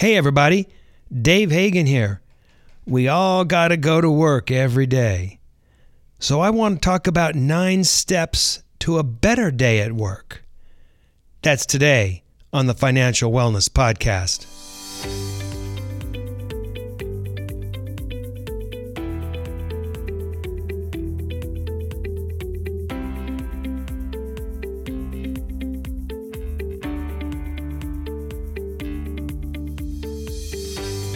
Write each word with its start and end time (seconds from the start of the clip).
Hey, 0.00 0.16
everybody. 0.16 0.66
Dave 1.12 1.50
Hagan 1.50 1.84
here. 1.84 2.22
We 2.86 3.06
all 3.06 3.44
got 3.44 3.68
to 3.68 3.76
go 3.76 4.00
to 4.00 4.10
work 4.10 4.50
every 4.50 4.86
day. 4.86 5.40
So 6.18 6.40
I 6.40 6.48
want 6.48 6.76
to 6.76 6.80
talk 6.80 7.06
about 7.06 7.34
nine 7.34 7.84
steps 7.84 8.62
to 8.78 8.96
a 8.96 9.02
better 9.02 9.50
day 9.50 9.80
at 9.80 9.92
work. 9.92 10.42
That's 11.42 11.66
today 11.66 12.22
on 12.50 12.66
the 12.66 12.72
Financial 12.72 13.30
Wellness 13.30 13.68
Podcast. 13.68 14.46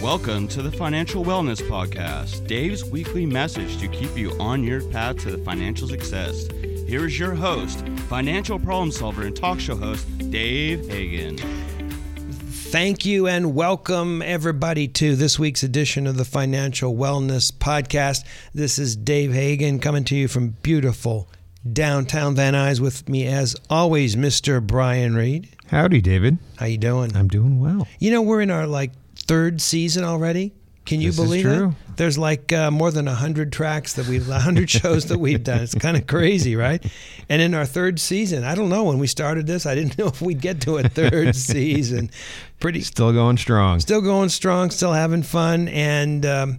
Welcome 0.05 0.47
to 0.49 0.61
the 0.61 0.71
Financial 0.71 1.25
Wellness 1.25 1.67
Podcast, 1.67 2.45
Dave's 2.45 2.85
weekly 2.85 3.25
message 3.25 3.79
to 3.79 3.87
keep 3.87 4.15
you 4.15 4.39
on 4.39 4.63
your 4.63 4.87
path 4.91 5.17
to 5.23 5.31
the 5.31 5.39
financial 5.39 5.87
success. 5.87 6.47
Here 6.87 7.07
is 7.07 7.17
your 7.17 7.33
host, 7.33 7.79
financial 8.07 8.59
problem 8.59 8.91
solver 8.91 9.23
and 9.23 9.35
talk 9.35 9.59
show 9.59 9.75
host, 9.75 10.05
Dave 10.29 10.87
Hagan. 10.87 11.37
Thank 11.39 13.03
you 13.03 13.25
and 13.25 13.55
welcome 13.55 14.21
everybody 14.21 14.87
to 14.89 15.15
this 15.15 15.39
week's 15.39 15.63
edition 15.63 16.05
of 16.05 16.17
the 16.17 16.23
Financial 16.23 16.93
Wellness 16.93 17.51
Podcast. 17.51 18.25
This 18.53 18.77
is 18.77 18.95
Dave 18.95 19.33
Hagan 19.33 19.79
coming 19.79 20.03
to 20.03 20.15
you 20.15 20.27
from 20.27 20.49
beautiful 20.61 21.27
downtown 21.73 22.35
Van 22.35 22.53
Nuys 22.53 22.79
with 22.79 23.09
me 23.09 23.25
as 23.25 23.55
always, 23.71 24.15
Mr. 24.15 24.65
Brian 24.65 25.15
Reed. 25.15 25.49
Howdy, 25.71 26.01
David. 26.01 26.37
How 26.57 26.67
you 26.67 26.77
doing? 26.77 27.15
I'm 27.15 27.27
doing 27.27 27.59
well. 27.59 27.87
You 27.97 28.11
know, 28.11 28.21
we're 28.21 28.41
in 28.41 28.51
our 28.51 28.67
like 28.67 28.91
third 29.27 29.61
season 29.61 30.03
already. 30.03 30.53
Can 30.85 31.01
you 31.01 31.09
This 31.09 31.17
is 31.17 31.23
believe 31.25 31.45
it? 31.47 31.71
There's 31.95 32.15
like 32.17 32.53
uh, 32.53 32.69
more 32.69 32.91
than 32.91 33.07
hundred 33.07 33.51
tracks 33.51 33.93
that 33.93 34.07
we've, 34.07 34.27
hundred 34.27 34.69
shows 34.81 35.05
that 35.07 35.17
we've 35.17 35.43
done. 35.43 35.61
It's 35.61 35.73
kind 35.73 35.97
of 35.97 36.05
crazy, 36.05 36.55
right? 36.55 36.85
And 37.27 37.41
in 37.41 37.55
our 37.55 37.65
third 37.65 37.99
season, 37.99 38.43
I 38.43 38.53
don't 38.53 38.69
know 38.69 38.83
when 38.83 38.99
we 38.99 39.07
started 39.07 39.47
this. 39.47 39.65
I 39.65 39.73
didn't 39.73 39.97
know 39.97 40.07
if 40.07 40.21
we'd 40.21 40.41
get 40.41 40.61
to 40.61 40.77
a 40.77 40.83
third 40.87 41.35
season. 41.49 42.11
Pretty 42.59 42.81
Still 42.81 43.13
going 43.13 43.37
strong. 43.37 43.79
still 43.79 44.01
going 44.01 44.29
strong, 44.29 44.69
still 44.69 44.93
having 44.93 45.23
fun, 45.23 45.69
and 45.69 46.23
um, 46.23 46.57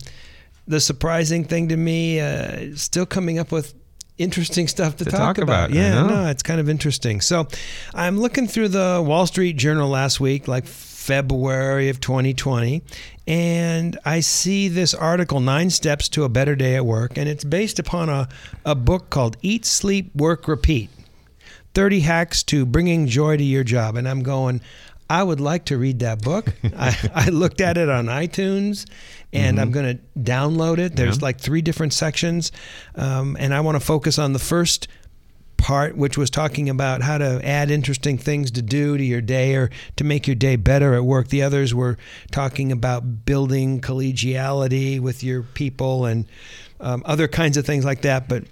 the 0.66 0.80
surprising 0.80 1.44
thing 1.44 1.68
to 1.68 1.76
me, 1.76 2.18
uh, 2.18 2.74
still 2.74 3.06
coming 3.06 3.38
up 3.38 3.52
with 3.52 3.74
interesting 4.18 4.66
stuff 4.66 4.96
to, 4.96 5.04
To 5.04 5.10
talk, 5.10 5.36
talk 5.36 5.38
about, 5.38 5.70
I 5.70 5.74
Yeah, 5.74 5.94
know. 6.02 6.06
no, 6.24 6.26
it's 6.30 6.42
kind 6.42 6.58
of 6.58 6.68
interesting. 6.68 7.20
So, 7.20 7.46
I'm 7.94 8.18
looking 8.18 8.48
through 8.48 8.68
the 8.68 9.04
Wall 9.06 9.26
Street 9.28 9.56
Journal 9.56 9.88
last 9.88 10.18
week, 10.18 10.48
like 10.48 10.64
February 11.06 11.88
of 11.88 12.00
2020, 12.00 12.82
and 13.28 13.96
I 14.04 14.18
see 14.20 14.66
this 14.66 14.92
article, 14.92 15.38
Nine 15.38 15.70
Steps 15.70 16.08
to 16.10 16.24
a 16.24 16.28
Better 16.28 16.56
Day 16.56 16.74
at 16.74 16.84
Work, 16.84 17.16
and 17.16 17.28
it's 17.28 17.44
based 17.44 17.78
upon 17.78 18.08
a, 18.08 18.28
a 18.64 18.74
book 18.74 19.08
called 19.08 19.36
Eat, 19.40 19.64
Sleep, 19.64 20.14
Work, 20.16 20.48
Repeat 20.48 20.90
30 21.74 22.00
Hacks 22.00 22.42
to 22.44 22.66
Bringing 22.66 23.06
Joy 23.06 23.36
to 23.36 23.44
Your 23.44 23.62
Job. 23.62 23.94
And 23.96 24.08
I'm 24.08 24.22
going, 24.24 24.60
I 25.08 25.22
would 25.22 25.40
like 25.40 25.66
to 25.66 25.78
read 25.78 26.00
that 26.00 26.22
book. 26.22 26.52
I, 26.76 26.96
I 27.14 27.28
looked 27.28 27.60
at 27.60 27.76
it 27.78 27.88
on 27.88 28.06
iTunes 28.06 28.86
and 29.32 29.60
I'm 29.60 29.70
going 29.70 29.98
to 29.98 30.02
download 30.18 30.78
it. 30.78 30.96
There's 30.96 31.18
Yeah. 31.18 31.22
like 31.24 31.38
three 31.38 31.62
different 31.62 31.92
sections. 31.92 32.50
Um, 32.96 33.36
and 33.38 33.54
I 33.54 33.60
want 33.60 33.76
to 33.76 33.80
focus 33.84 34.18
on 34.18 34.32
the 34.32 34.38
first 34.38 34.88
part, 35.66 35.96
which 35.96 36.16
was 36.16 36.30
talking 36.30 36.70
about 36.70 37.02
how 37.02 37.18
to 37.18 37.44
add 37.44 37.72
interesting 37.72 38.16
things 38.16 38.52
to 38.52 38.62
do 38.62 38.96
to 38.96 39.02
your 39.02 39.20
day 39.20 39.56
or 39.56 39.68
to 39.96 40.04
make 40.04 40.28
your 40.28 40.36
day 40.36 40.54
better 40.54 40.94
at 40.94 41.02
work. 41.04 41.26
The 41.26 41.42
others 41.42 41.74
were 41.74 41.98
talking 42.30 42.70
about 42.70 43.26
building 43.26 43.80
collegiality 43.80 45.00
with 45.00 45.24
your 45.24 45.42
people 45.42 46.04
and 46.04 46.24
um, 46.78 47.02
other 47.04 47.26
kinds 47.26 47.56
of 47.56 47.66
things 47.66 47.84
like 47.84 48.02
that. 48.02 48.28
But 48.28 48.44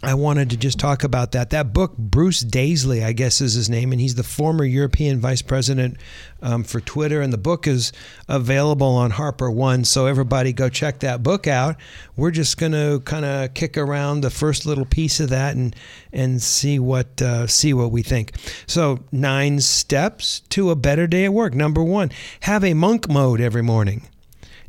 I 0.00 0.14
wanted 0.14 0.50
to 0.50 0.56
just 0.56 0.78
talk 0.78 1.02
about 1.02 1.32
that. 1.32 1.50
That 1.50 1.72
book, 1.72 1.96
Bruce 1.98 2.44
Daisley, 2.44 3.04
I 3.04 3.12
guess 3.12 3.40
is 3.40 3.54
his 3.54 3.68
name, 3.68 3.90
and 3.90 4.00
he's 4.00 4.14
the 4.14 4.22
former 4.22 4.64
European 4.64 5.18
vice 5.18 5.42
president 5.42 5.96
um, 6.40 6.62
for 6.62 6.80
Twitter. 6.80 7.20
And 7.20 7.32
the 7.32 7.38
book 7.38 7.66
is 7.66 7.92
available 8.28 8.86
on 8.86 9.10
Harper 9.10 9.50
One, 9.50 9.84
so 9.84 10.06
everybody 10.06 10.52
go 10.52 10.68
check 10.68 11.00
that 11.00 11.24
book 11.24 11.48
out. 11.48 11.74
We're 12.16 12.30
just 12.30 12.58
going 12.58 12.72
to 12.72 13.02
kind 13.04 13.24
of 13.24 13.54
kick 13.54 13.76
around 13.76 14.20
the 14.20 14.30
first 14.30 14.66
little 14.66 14.86
piece 14.86 15.18
of 15.18 15.30
that 15.30 15.56
and 15.56 15.74
and 16.12 16.40
see 16.40 16.78
what 16.78 17.20
uh, 17.20 17.48
see 17.48 17.74
what 17.74 17.90
we 17.90 18.02
think. 18.02 18.34
So 18.68 19.00
nine 19.10 19.58
steps 19.60 20.40
to 20.50 20.70
a 20.70 20.76
better 20.76 21.08
day 21.08 21.24
at 21.24 21.32
work. 21.32 21.54
Number 21.54 21.82
one, 21.82 22.12
have 22.42 22.62
a 22.62 22.72
monk 22.72 23.08
mode 23.08 23.40
every 23.40 23.62
morning. 23.62 24.06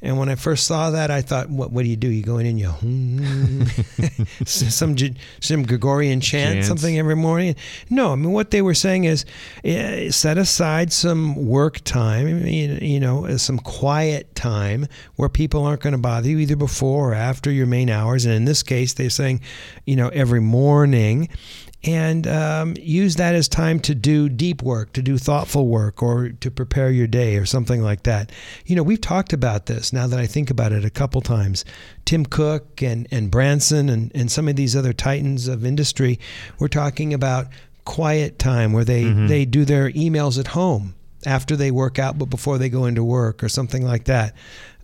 And 0.02 0.18
when 0.18 0.30
I 0.30 0.36
first 0.36 0.66
saw 0.66 0.92
that, 0.92 1.12
I 1.12 1.22
thought, 1.22 1.50
what, 1.50 1.72
what 1.72 1.84
do 1.84 1.90
you 1.90 1.98
do? 1.98 2.08
You 2.08 2.24
go 2.24 2.38
in 2.38 2.46
and 2.46 2.60
you 2.60 2.70
hmm, 2.70 3.64
some 4.46 4.96
some 5.42 5.64
Gregorian 5.64 6.22
chant, 6.22 6.64
something 6.64 6.98
every 6.98 7.16
morning. 7.16 7.56
No, 7.90 8.14
I 8.14 8.16
mean 8.16 8.32
what 8.32 8.52
they 8.52 8.62
were 8.62 8.74
saying 8.74 9.04
is 9.04 9.26
eh, 9.64 10.10
set 10.10 10.38
aside 10.38 10.94
some 10.94 11.36
work 11.36 11.82
time, 11.84 12.46
you 12.46 12.78
you 12.82 13.00
know, 13.00 13.26
uh, 13.26 13.38
some 13.38 13.60
quiet 13.60 14.34
time 14.36 14.88
where 15.16 15.30
people 15.30 15.66
aren't 15.66 15.82
going 15.82 15.92
to 15.92 16.00
bother 16.00 16.30
you 16.30 16.40
either 16.40 16.56
before 16.56 17.12
or 17.12 17.14
after 17.14 17.52
your 17.52 17.68
main 17.68 17.90
hours. 17.90 18.26
And 18.26 18.34
in 18.34 18.46
this 18.46 18.64
case, 18.64 18.94
they're 18.94 19.10
saying, 19.10 19.42
you 19.86 19.96
know, 19.96 20.10
every 20.10 20.42
morning. 20.42 21.30
And 21.82 22.28
um, 22.28 22.74
use 22.78 23.16
that 23.16 23.36
as 23.36 23.48
time 23.48 23.80
to 23.82 23.96
do 23.96 24.28
deep 24.28 24.62
work, 24.62 24.92
to 24.94 25.02
do 25.02 25.18
thoughtful 25.18 25.68
work, 25.68 26.04
or 26.04 26.30
to 26.30 26.52
prepare 26.52 26.92
your 26.92 27.08
day, 27.08 27.38
or 27.38 27.46
something 27.46 27.82
like 27.82 28.04
that. 28.04 28.34
You 28.66 28.76
know, 28.76 28.84
we've 28.84 29.00
talked 29.00 29.32
about 29.32 29.68
this 29.68 29.94
now 29.94 30.06
that 30.08 30.20
I 30.20 30.26
think 30.28 30.52
about 30.52 30.74
it 30.74 30.84
a 30.84 30.90
couple 30.90 31.22
times. 31.22 31.64
Tim 32.04 32.26
Cook 32.26 32.82
and, 32.82 33.08
and 33.12 33.32
Branson 33.32 33.88
and, 33.88 34.12
and 34.14 34.30
some 34.30 34.50
of 34.50 34.58
these 34.58 34.76
other 34.76 34.92
titans 34.92 35.48
of 35.48 35.66
industry 35.66 36.20
were 36.60 36.68
talking 36.68 37.14
about 37.14 37.48
quiet 37.86 38.38
time 38.40 38.74
where 38.74 38.84
they, 38.84 39.06
they 39.06 39.46
do 39.46 39.64
their 39.64 39.90
emails 39.92 40.38
at 40.38 40.48
home 40.48 40.96
after 41.26 41.56
they 41.56 41.72
work 41.72 41.98
out, 41.98 42.18
but 42.20 42.26
before 42.26 42.58
they 42.58 42.70
go 42.70 42.86
into 42.86 43.06
work, 43.06 43.42
or 43.42 43.48
something 43.48 43.86
like 43.86 44.04
that. 44.04 44.36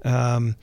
Um, 0.06 0.56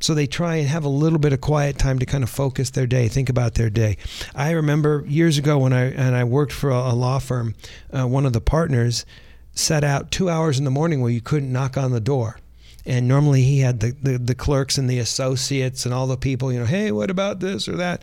so 0.00 0.14
they 0.14 0.26
try 0.26 0.56
and 0.56 0.68
have 0.68 0.84
a 0.84 0.88
little 0.88 1.18
bit 1.18 1.32
of 1.32 1.40
quiet 1.40 1.78
time 1.78 1.98
to 1.98 2.06
kind 2.06 2.22
of 2.22 2.30
focus 2.30 2.70
their 2.70 2.86
day, 2.86 3.08
think 3.08 3.28
about 3.28 3.54
their 3.54 3.70
day. 3.70 3.96
I 4.34 4.50
remember 4.50 5.04
years 5.06 5.38
ago 5.38 5.58
when 5.58 5.72
I 5.72 5.84
and 5.84 6.14
I 6.14 6.24
worked 6.24 6.52
for 6.52 6.70
a, 6.70 6.92
law 6.92 7.18
firm, 7.18 7.54
uh, 7.92 8.06
one 8.06 8.26
of 8.26 8.32
the 8.32 8.40
partners 8.40 9.04
set 9.52 9.84
out 9.84 10.10
two 10.10 10.28
hours 10.28 10.58
in 10.58 10.64
the 10.64 10.70
morning 10.70 11.00
where 11.00 11.10
you 11.10 11.20
couldn't 11.20 11.52
knock 11.52 11.76
on 11.76 11.92
the 11.92 12.00
door. 12.00 12.38
And 12.86 13.08
normally 13.08 13.42
he 13.42 13.58
had 13.58 13.80
the, 13.80 13.96
the, 14.00 14.16
the 14.16 14.34
clerks 14.36 14.78
and 14.78 14.88
the 14.88 15.00
associates 15.00 15.84
and 15.84 15.92
all 15.92 16.06
the 16.06 16.16
people, 16.16 16.52
you 16.52 16.60
know, 16.60 16.66
hey, 16.66 16.92
what 16.92 17.10
about 17.10 17.40
this 17.40 17.68
or 17.68 17.76
that? 17.76 18.02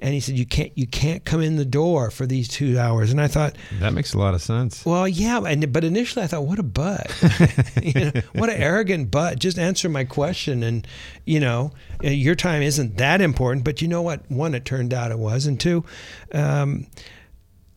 And 0.00 0.12
he 0.12 0.18
said, 0.18 0.36
you 0.36 0.44
can't 0.44 0.72
you 0.76 0.86
can't 0.88 1.24
come 1.24 1.40
in 1.40 1.54
the 1.54 1.64
door 1.64 2.10
for 2.10 2.26
these 2.26 2.48
two 2.48 2.76
hours. 2.78 3.12
And 3.12 3.20
I 3.20 3.28
thought, 3.28 3.54
That 3.78 3.92
makes 3.94 4.12
a 4.12 4.18
lot 4.18 4.34
of 4.34 4.42
sense. 4.42 4.84
well, 4.84 5.06
yeah, 5.06 5.38
and 5.38 5.72
but 5.72 5.84
initially 5.84 6.24
I 6.24 6.26
thought, 6.26 6.44
what 6.44 6.58
a 6.58 6.64
butt, 6.64 7.06
you 7.82 7.92
know, 7.94 8.10
what 8.34 8.50
an 8.50 8.60
arrogant 8.60 9.10
butt. 9.12 9.38
Just 9.38 9.56
answer 9.58 9.88
my 9.88 10.02
question, 10.04 10.62
and 10.64 10.86
you 11.24 11.38
know, 11.38 11.70
your 12.02 12.34
time 12.34 12.60
isn't 12.60 12.98
that 12.98 13.20
important. 13.20 13.64
But 13.64 13.80
you 13.80 13.88
know 13.88 14.02
what? 14.02 14.28
One, 14.30 14.54
it 14.54 14.64
turned 14.64 14.92
out 14.92 15.12
it 15.12 15.18
was, 15.18 15.46
and 15.46 15.58
two, 15.60 15.84
um, 16.32 16.86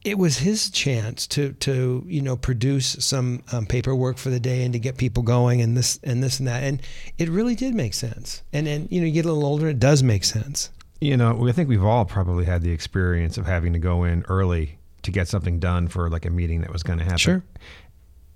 it 0.07 0.17
was 0.17 0.37
his 0.37 0.69
chance 0.69 1.27
to 1.27 1.51
to 1.53 2.01
you 2.07 2.21
know 2.21 2.37
produce 2.37 2.95
some 2.99 3.43
um, 3.51 3.65
paperwork 3.65 4.17
for 4.17 4.29
the 4.29 4.39
day 4.39 4.63
and 4.63 4.71
to 4.71 4.79
get 4.79 4.97
people 4.97 5.21
going 5.21 5.61
and 5.61 5.75
this 5.75 5.99
and 6.01 6.23
this 6.23 6.39
and 6.39 6.47
that, 6.47 6.63
and 6.63 6.81
it 7.17 7.29
really 7.29 7.55
did 7.55 7.75
make 7.75 7.93
sense. 7.93 8.41
And 8.53 8.67
and 8.67 8.89
you 8.89 9.01
know, 9.01 9.05
you 9.05 9.11
get 9.11 9.25
a 9.25 9.31
little 9.31 9.45
older, 9.45 9.67
it 9.67 9.79
does 9.79 10.01
make 10.03 10.23
sense. 10.23 10.71
You 11.01 11.17
know, 11.17 11.47
I 11.47 11.51
think 11.51 11.67
we've 11.67 11.83
all 11.83 12.05
probably 12.05 12.45
had 12.45 12.61
the 12.61 12.71
experience 12.71 13.37
of 13.37 13.45
having 13.45 13.73
to 13.73 13.79
go 13.79 14.05
in 14.05 14.23
early 14.29 14.77
to 15.03 15.11
get 15.11 15.27
something 15.27 15.59
done 15.59 15.89
for 15.89 16.09
like 16.09 16.25
a 16.25 16.29
meeting 16.29 16.61
that 16.61 16.71
was 16.71 16.83
going 16.83 16.99
to 16.99 17.05
happen. 17.05 17.19
Sure. 17.19 17.43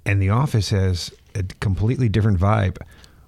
And 0.06 0.22
the 0.22 0.30
office 0.30 0.70
has 0.70 1.12
a 1.34 1.44
completely 1.62 2.10
different 2.10 2.40
vibe 2.40 2.78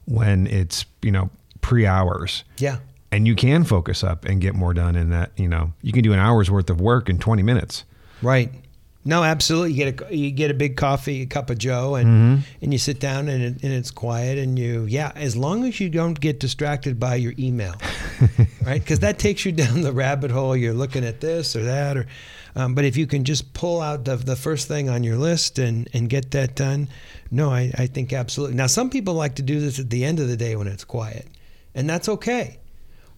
when 0.05 0.47
it's, 0.47 0.85
you 1.01 1.11
know, 1.11 1.29
pre 1.61 1.87
hours. 1.87 2.43
Yeah. 2.57 2.79
And 3.11 3.25
you 3.25 3.35
can 3.35 3.63
focus 3.63 4.03
up 4.03 4.25
and 4.25 4.41
get 4.41 4.53
more 4.53 4.73
done 4.73 4.95
in 4.95 5.09
that, 5.11 5.31
you 5.37 5.47
know, 5.47 5.73
you 5.81 5.93
can 5.93 6.03
do 6.03 6.13
an 6.13 6.19
hour's 6.19 6.51
worth 6.51 6.69
of 6.69 6.81
work 6.81 7.09
in 7.09 7.19
20 7.19 7.41
minutes. 7.41 7.85
Right. 8.23 8.51
No, 9.05 9.21
absolutely. 9.21 9.73
You 9.73 9.91
get 9.91 10.01
a 10.01 10.15
you 10.15 10.31
get 10.31 10.49
a 10.49 10.53
big 10.53 10.77
coffee, 10.77 11.23
a 11.23 11.25
cup 11.25 11.49
of 11.49 11.57
Joe, 11.57 11.95
and 11.95 12.07
Mm-hmm. 12.07 12.41
and 12.61 12.71
you 12.71 12.79
sit 12.79 13.01
down 13.01 13.27
and 13.27 13.43
it, 13.43 13.61
and 13.63 13.73
it's 13.73 13.91
quiet, 13.91 14.37
and 14.37 14.57
you 14.57 14.85
yeah. 14.85 15.11
As 15.13 15.35
long 15.35 15.65
as 15.65 15.81
you 15.81 15.89
don't 15.89 16.17
get 16.17 16.39
distracted 16.39 17.01
by 17.01 17.15
your 17.15 17.33
email, 17.37 17.75
right? 18.65 18.81
Because 18.81 18.99
that 18.99 19.19
takes 19.19 19.43
you 19.45 19.51
down 19.51 19.81
the 19.81 19.91
rabbit 19.91 20.31
hole. 20.31 20.55
You're 20.55 20.73
looking 20.73 21.03
at 21.03 21.19
this 21.19 21.53
or 21.53 21.63
that, 21.63 21.97
or 21.97 22.07
um, 22.55 22.75
but 22.75 22.85
if 22.85 22.95
you 22.95 23.05
can 23.05 23.25
just 23.25 23.53
pull 23.53 23.81
out 23.81 24.05
the 24.05 24.15
the 24.15 24.37
first 24.37 24.69
thing 24.69 24.87
on 24.89 25.03
your 25.03 25.17
list 25.17 25.59
and 25.59 25.89
and 25.93 26.09
get 26.09 26.31
that 26.31 26.55
done, 26.55 26.87
no, 27.29 27.51
I 27.51 27.73
I 27.77 27.87
think 27.87 28.13
absolutely. 28.13 28.55
Now 28.55 28.67
some 28.67 28.89
people 28.89 29.15
like 29.15 29.35
to 29.35 29.41
do 29.41 29.59
this 29.59 29.79
at 29.79 29.89
the 29.89 30.05
end 30.05 30.21
of 30.21 30.29
the 30.29 30.37
day 30.37 30.55
when 30.55 30.67
it's 30.67 30.85
quiet, 30.85 31.27
and 31.75 31.89
that's 31.89 32.07
okay. 32.07 32.57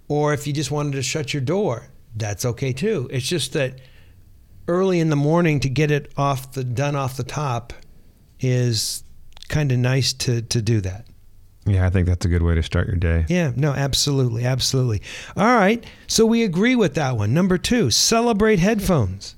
Or 0.07 0.33
if 0.33 0.47
you 0.47 0.53
just 0.53 0.71
wanted 0.71 0.93
to 0.93 1.03
shut 1.03 1.31
your 1.31 1.41
door, 1.41 1.89
that's 2.15 2.43
okay 2.43 2.73
too. 2.73 3.07
It's 3.11 3.27
just 3.27 3.53
that 3.53 3.79
early 4.67 4.99
in 4.99 5.09
the 5.09 5.15
morning 5.15 5.59
to 5.61 5.69
get 5.69 5.91
it 5.91 6.11
off 6.17 6.53
the 6.53 6.63
done 6.63 6.95
off 6.95 7.17
the 7.17 7.23
top 7.23 7.73
is 8.39 9.03
kind 9.47 9.71
of 9.71 9.77
nice 9.77 10.13
to 10.13 10.41
to 10.41 10.61
do 10.61 10.81
that. 10.81 11.05
Yeah, 11.67 11.87
I 11.87 11.89
think 11.89 12.07
that's 12.07 12.25
a 12.25 12.29
good 12.29 12.43
way 12.43 12.53
to 12.53 12.61
start 12.61 12.87
your 12.87 12.97
day. 12.97 13.25
Yeah, 13.27 13.51
no, 13.55 13.71
absolutely, 13.71 14.45
absolutely. 14.45 15.01
All 15.35 15.55
right, 15.55 15.83
so 16.05 16.25
we 16.25 16.43
agree 16.43 16.75
with 16.75 16.93
that 16.93 17.17
one. 17.17 17.33
Number 17.33 17.57
two, 17.57 17.89
celebrate 17.89 18.59
headphones. 18.59 19.35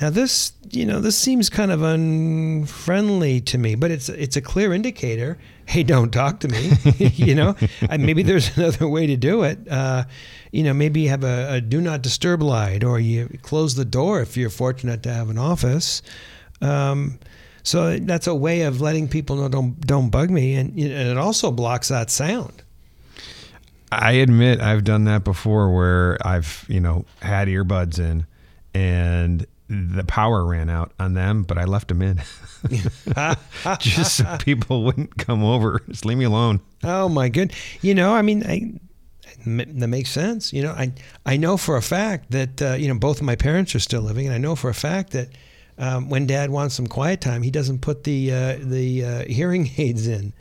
Now 0.00 0.10
this, 0.10 0.52
you 0.70 0.86
know, 0.86 1.00
this 1.00 1.18
seems 1.18 1.50
kind 1.50 1.72
of 1.72 1.82
unfriendly 1.82 3.40
to 3.42 3.58
me, 3.58 3.74
but 3.74 3.90
it's 3.90 4.08
it's 4.08 4.36
a 4.36 4.40
clear 4.40 4.72
indicator. 4.72 5.38
Hey, 5.66 5.82
don't 5.82 6.12
talk 6.12 6.40
to 6.40 6.48
me. 6.48 6.70
you 6.98 7.34
know, 7.34 7.56
maybe 7.90 8.22
there's 8.22 8.56
another 8.56 8.88
way 8.88 9.06
to 9.08 9.16
do 9.16 9.42
it. 9.42 9.58
Uh, 9.68 10.04
you 10.52 10.62
know, 10.62 10.72
maybe 10.72 11.00
you 11.00 11.08
have 11.08 11.24
a, 11.24 11.54
a, 11.54 11.60
do 11.60 11.80
not 11.80 12.02
disturb 12.02 12.42
light, 12.42 12.84
or 12.84 13.00
you 13.00 13.28
close 13.42 13.74
the 13.74 13.84
door 13.84 14.20
if 14.20 14.36
you're 14.36 14.50
fortunate 14.50 15.02
to 15.02 15.12
have 15.12 15.30
an 15.30 15.38
office. 15.38 16.00
Um, 16.60 17.18
so 17.64 17.98
that's 17.98 18.26
a 18.26 18.34
way 18.34 18.62
of 18.62 18.80
letting 18.80 19.08
people 19.08 19.36
know 19.36 19.48
don't 19.48 19.80
don't 19.84 20.10
bug 20.10 20.30
me, 20.30 20.54
and, 20.54 20.70
and 20.78 20.92
it 20.92 21.18
also 21.18 21.50
blocks 21.50 21.88
that 21.88 22.08
sound. 22.08 22.62
I 23.90 24.12
admit 24.12 24.60
I've 24.60 24.84
done 24.84 25.04
that 25.04 25.24
before, 25.24 25.74
where 25.74 26.18
I've 26.24 26.64
you 26.68 26.80
know 26.80 27.04
had 27.20 27.48
earbuds 27.48 27.98
in, 27.98 28.26
and 28.74 29.44
the 29.68 30.04
power 30.04 30.44
ran 30.44 30.70
out 30.70 30.92
on 30.98 31.14
them, 31.14 31.42
but 31.42 31.58
I 31.58 31.64
left 31.64 31.88
them 31.88 32.00
in 32.02 32.20
just 33.78 34.16
so 34.16 34.36
people 34.38 34.84
wouldn't 34.84 35.16
come 35.18 35.44
over. 35.44 35.82
Just 35.88 36.04
leave 36.04 36.18
me 36.18 36.24
alone. 36.24 36.60
Oh 36.82 37.08
my 37.08 37.28
good. 37.28 37.52
You 37.82 37.94
know, 37.94 38.14
I 38.14 38.22
mean, 38.22 38.44
I, 38.46 38.72
that 39.44 39.88
makes 39.88 40.10
sense. 40.10 40.52
You 40.52 40.62
know, 40.62 40.72
I 40.72 40.92
I 41.26 41.36
know 41.36 41.56
for 41.56 41.76
a 41.76 41.82
fact 41.82 42.30
that 42.30 42.62
uh, 42.62 42.74
you 42.74 42.88
know 42.88 42.98
both 42.98 43.18
of 43.18 43.24
my 43.24 43.36
parents 43.36 43.74
are 43.74 43.80
still 43.80 44.02
living, 44.02 44.26
and 44.26 44.34
I 44.34 44.38
know 44.38 44.56
for 44.56 44.70
a 44.70 44.74
fact 44.74 45.10
that 45.12 45.28
um, 45.78 46.08
when 46.08 46.26
Dad 46.26 46.50
wants 46.50 46.74
some 46.74 46.88
quiet 46.88 47.20
time, 47.20 47.42
he 47.42 47.52
doesn't 47.52 47.80
put 47.80 48.02
the 48.02 48.32
uh, 48.32 48.56
the 48.60 49.04
uh, 49.04 49.24
hearing 49.24 49.70
aids 49.76 50.08
in. 50.08 50.32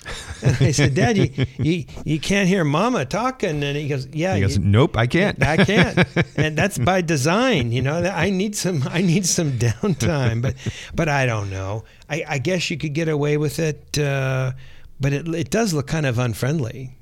And 0.42 0.58
I 0.60 0.72
said, 0.72 0.96
Dad, 0.96 1.18
you, 1.18 1.46
you 1.60 1.86
you 2.04 2.20
can't 2.20 2.50
hear 2.50 2.64
Mama 2.64 3.06
talking, 3.06 3.64
and 3.64 3.78
he 3.78 3.88
goes, 3.88 4.08
Yeah. 4.08 4.34
He 4.36 4.42
goes, 4.42 4.58
you, 4.58 4.64
Nope, 4.64 4.98
I 4.98 5.06
can't. 5.06 5.42
I 5.44 5.58
can't, 5.58 5.98
and 6.38 6.58
that's 6.58 6.80
by 6.80 7.02
design. 7.02 7.72
You 7.72 7.84
know, 7.84 8.04
I 8.04 8.32
need 8.32 8.56
some 8.56 8.84
I 8.90 9.02
need 9.02 9.26
some 9.26 9.54
downtime, 9.54 10.42
but 10.42 10.56
but 10.96 11.08
I 11.08 11.28
don't 11.28 11.52
know. 11.52 11.84
I, 12.10 12.24
I 12.28 12.38
guess 12.40 12.70
you 12.72 12.78
could 12.78 12.94
get 12.94 13.08
away 13.08 13.38
with 13.38 13.60
it, 13.60 14.00
uh, 14.00 14.54
but 15.00 15.14
it 15.14 15.28
it 15.28 15.50
does 15.52 15.72
look 15.72 15.86
kind 15.86 16.08
of 16.08 16.18
unfriendly. 16.18 16.96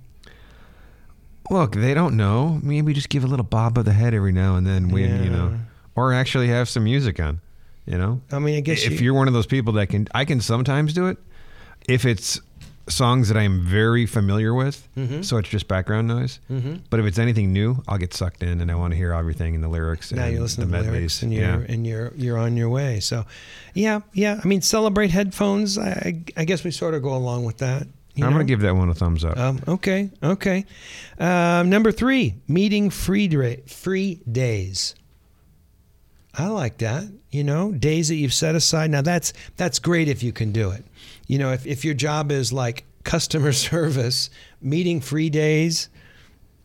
Look, 1.49 1.73
they 1.73 1.93
don't 1.93 2.17
know. 2.17 2.59
Maybe 2.63 2.91
just 2.91 3.09
give 3.09 3.23
a 3.23 3.27
little 3.27 3.45
bob 3.45 3.77
of 3.77 3.85
the 3.85 3.93
head 3.93 4.15
every 4.15 4.31
now 4.31 4.55
and 4.55 4.65
then 4.65 4.89
when 4.89 5.09
yeah. 5.09 5.23
you 5.23 5.29
know, 5.29 5.59
or 5.95 6.11
actually 6.11 6.47
have 6.47 6.67
some 6.67 6.83
music 6.83 7.19
on. 7.19 7.39
You 7.85 7.97
know, 7.99 8.21
I 8.31 8.39
mean, 8.39 8.57
I 8.57 8.61
guess 8.61 8.83
if 8.83 8.99
you, 8.99 9.11
are 9.11 9.13
one 9.13 9.27
of 9.27 9.33
those 9.33 9.45
people 9.45 9.73
that 9.73 9.89
can, 9.89 10.07
I 10.13 10.25
can 10.25 10.41
sometimes 10.41 10.93
do 10.93 11.05
it 11.07 11.17
if 11.87 12.03
it's 12.05 12.41
songs 12.87 13.27
that 13.27 13.37
I 13.37 13.43
am 13.43 13.61
very 13.61 14.05
familiar 14.05 14.53
with, 14.53 14.87
mm-hmm. 14.95 15.21
so 15.21 15.37
it's 15.37 15.49
just 15.49 15.67
background 15.67 16.07
noise. 16.07 16.39
Mm-hmm. 16.49 16.77
But 16.89 16.99
if 16.99 17.05
it's 17.05 17.19
anything 17.19 17.53
new, 17.53 17.81
I'll 17.87 17.97
get 17.97 18.13
sucked 18.13 18.43
in 18.43 18.61
and 18.61 18.71
I 18.71 18.75
want 18.75 18.91
to 18.91 18.97
hear 18.97 19.13
everything 19.13 19.55
in 19.55 19.61
the 19.61 19.67
lyrics. 19.67 20.11
Now 20.11 20.25
you 20.25 20.41
listen 20.41 20.69
the 20.69 20.77
to 20.77 20.83
the 20.83 20.91
lyrics 20.91 21.21
and 21.21 21.33
you're 21.33 21.43
yeah. 21.43 21.65
and 21.67 21.85
you're 21.85 22.13
you're 22.15 22.37
on 22.37 22.57
your 22.57 22.69
way. 22.69 22.99
So, 22.99 23.25
yeah, 23.73 24.01
yeah. 24.13 24.39
I 24.43 24.47
mean, 24.47 24.61
celebrate 24.61 25.11
headphones. 25.11 25.77
I, 25.77 26.23
I 26.37 26.45
guess 26.45 26.63
we 26.63 26.71
sort 26.71 26.93
of 26.93 27.01
go 27.01 27.15
along 27.15 27.45
with 27.45 27.57
that. 27.59 27.87
I'm 28.17 28.31
going 28.31 28.47
to 28.47 28.49
give 28.49 28.61
that 28.61 28.75
one 28.75 28.89
a 28.89 28.93
thumbs 28.93 29.25
up. 29.25 29.37
Um, 29.37 29.61
okay, 29.67 30.09
okay. 30.23 30.65
Um, 31.19 31.69
number 31.69 31.91
three, 31.91 32.35
meeting 32.47 32.89
free 32.89 33.27
free 33.67 34.21
days. 34.31 34.95
I 36.33 36.47
like 36.47 36.77
that. 36.77 37.03
You 37.35 37.43
know, 37.43 37.73
days 37.73 38.07
that 38.07 38.15
you've 38.15 38.33
set 38.33 38.55
aside. 38.55 38.91
Now 38.91 39.01
that's 39.01 39.33
that's 39.57 39.77
great 39.79 40.07
if 40.07 40.23
you 40.23 40.31
can 40.31 40.53
do 40.53 40.71
it. 40.71 40.85
You 41.27 41.37
know, 41.37 41.51
if, 41.51 41.67
if 41.67 41.83
your 41.83 41.93
job 41.93 42.31
is 42.31 42.53
like 42.53 42.85
customer 43.03 43.51
service, 43.69 44.29
meeting 44.61 45.01
free 45.01 45.29
days, 45.29 45.89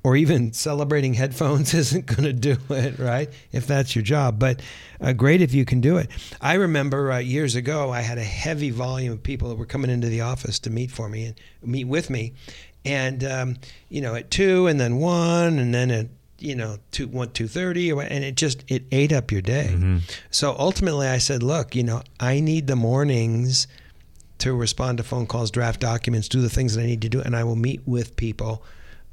or 0.04 0.14
even 0.14 0.52
celebrating 0.52 1.14
headphones 1.14 1.74
isn't 1.82 2.06
going 2.06 2.22
to 2.22 2.32
do 2.32 2.56
it, 2.70 3.00
right? 3.00 3.28
If 3.50 3.66
that's 3.66 3.96
your 3.96 4.04
job. 4.04 4.38
But 4.38 4.62
uh, 5.00 5.12
great 5.12 5.42
if 5.42 5.52
you 5.52 5.64
can 5.64 5.80
do 5.80 5.96
it. 5.96 6.08
I 6.40 6.54
remember 6.54 7.10
uh, 7.10 7.18
years 7.18 7.56
ago, 7.56 7.90
I 7.90 8.02
had 8.02 8.18
a 8.18 8.22
heavy 8.22 8.70
volume 8.70 9.12
of 9.12 9.24
people 9.24 9.48
that 9.48 9.56
were 9.56 9.66
coming 9.66 9.90
into 9.90 10.08
the 10.08 10.20
office 10.20 10.60
to 10.60 10.70
meet 10.70 10.92
for 10.92 11.08
me 11.08 11.24
and 11.24 11.34
meet 11.64 11.88
with 11.88 12.10
me. 12.10 12.34
And, 12.84 13.24
um, 13.24 13.56
you 13.88 14.00
know, 14.00 14.14
at 14.14 14.30
two 14.30 14.68
and 14.68 14.78
then 14.78 14.98
one 14.98 15.58
and 15.58 15.74
then 15.74 15.90
at 15.90 16.06
you 16.42 16.54
know 16.54 16.78
two 16.90 17.08
one 17.08 17.30
two 17.30 17.48
thirty 17.48 17.90
and 17.90 18.24
it 18.24 18.34
just 18.34 18.64
it 18.68 18.84
ate 18.90 19.12
up 19.12 19.30
your 19.30 19.42
day. 19.42 19.70
Mm-hmm. 19.72 19.98
So 20.30 20.54
ultimately, 20.58 21.06
I 21.06 21.18
said, 21.18 21.42
look, 21.42 21.74
you 21.74 21.82
know, 21.82 22.02
I 22.18 22.40
need 22.40 22.66
the 22.66 22.76
mornings 22.76 23.66
to 24.38 24.54
respond 24.54 24.98
to 24.98 25.04
phone 25.04 25.26
calls, 25.26 25.50
draft 25.50 25.80
documents, 25.80 26.28
do 26.28 26.40
the 26.40 26.48
things 26.48 26.74
that 26.74 26.82
I 26.82 26.86
need 26.86 27.02
to 27.02 27.08
do, 27.08 27.20
and 27.20 27.36
I 27.36 27.44
will 27.44 27.56
meet 27.56 27.86
with 27.86 28.16
people 28.16 28.62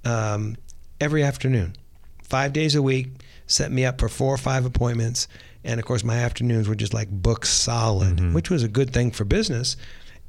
um, 0.05 0.55
every 1.01 1.23
afternoon, 1.23 1.75
five 2.23 2.53
days 2.53 2.75
a 2.75 2.81
week. 2.81 3.09
Set 3.45 3.71
me 3.71 3.85
up 3.85 3.99
for 3.99 4.09
four 4.09 4.33
or 4.33 4.37
five 4.37 4.65
appointments, 4.65 5.27
and 5.63 5.79
of 5.79 5.85
course, 5.85 6.03
my 6.03 6.15
afternoons 6.15 6.67
were 6.67 6.75
just 6.75 6.93
like 6.93 7.09
book 7.09 7.45
solid, 7.45 8.17
mm-hmm. 8.17 8.33
which 8.33 8.49
was 8.49 8.63
a 8.63 8.67
good 8.67 8.91
thing 8.91 9.11
for 9.11 9.23
business. 9.23 9.77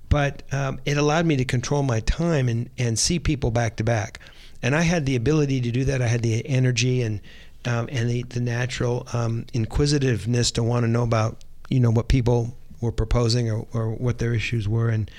But 0.09 0.43
um, 0.53 0.81
it 0.85 0.97
allowed 0.97 1.27
me 1.27 1.37
to 1.37 1.45
control 1.45 1.83
my 1.83 2.01
time 2.01 2.49
and, 2.49 2.71
and 2.79 2.99
see 2.99 3.19
people 3.19 3.51
back 3.51 3.77
to 3.77 3.85
back 3.85 4.21
and 4.63 4.75
I 4.75 4.83
had 4.83 5.07
the 5.07 5.17
ability 5.17 5.61
to 5.61 5.71
do 5.71 5.85
that. 5.85 6.03
I 6.03 6.07
had 6.07 6.23
the 6.23 6.47
energy 6.47 7.03
and 7.03 7.21
um, 7.65 7.89
and 7.91 8.09
the, 8.09 8.23
the 8.23 8.41
natural 8.41 9.07
um, 9.13 9.45
inquisitiveness 9.53 10.51
to 10.53 10.63
want 10.63 10.85
to 10.85 10.89
know 10.89 11.03
about 11.03 11.43
you 11.69 11.81
know 11.81 11.91
what 11.91 12.09
people 12.09 12.57
were 12.81 12.93
proposing 12.93 13.51
or, 13.51 13.67
or 13.73 13.91
what 13.91 14.19
their 14.19 14.33
issues 14.35 14.69
were, 14.69 14.89
and 14.89 15.11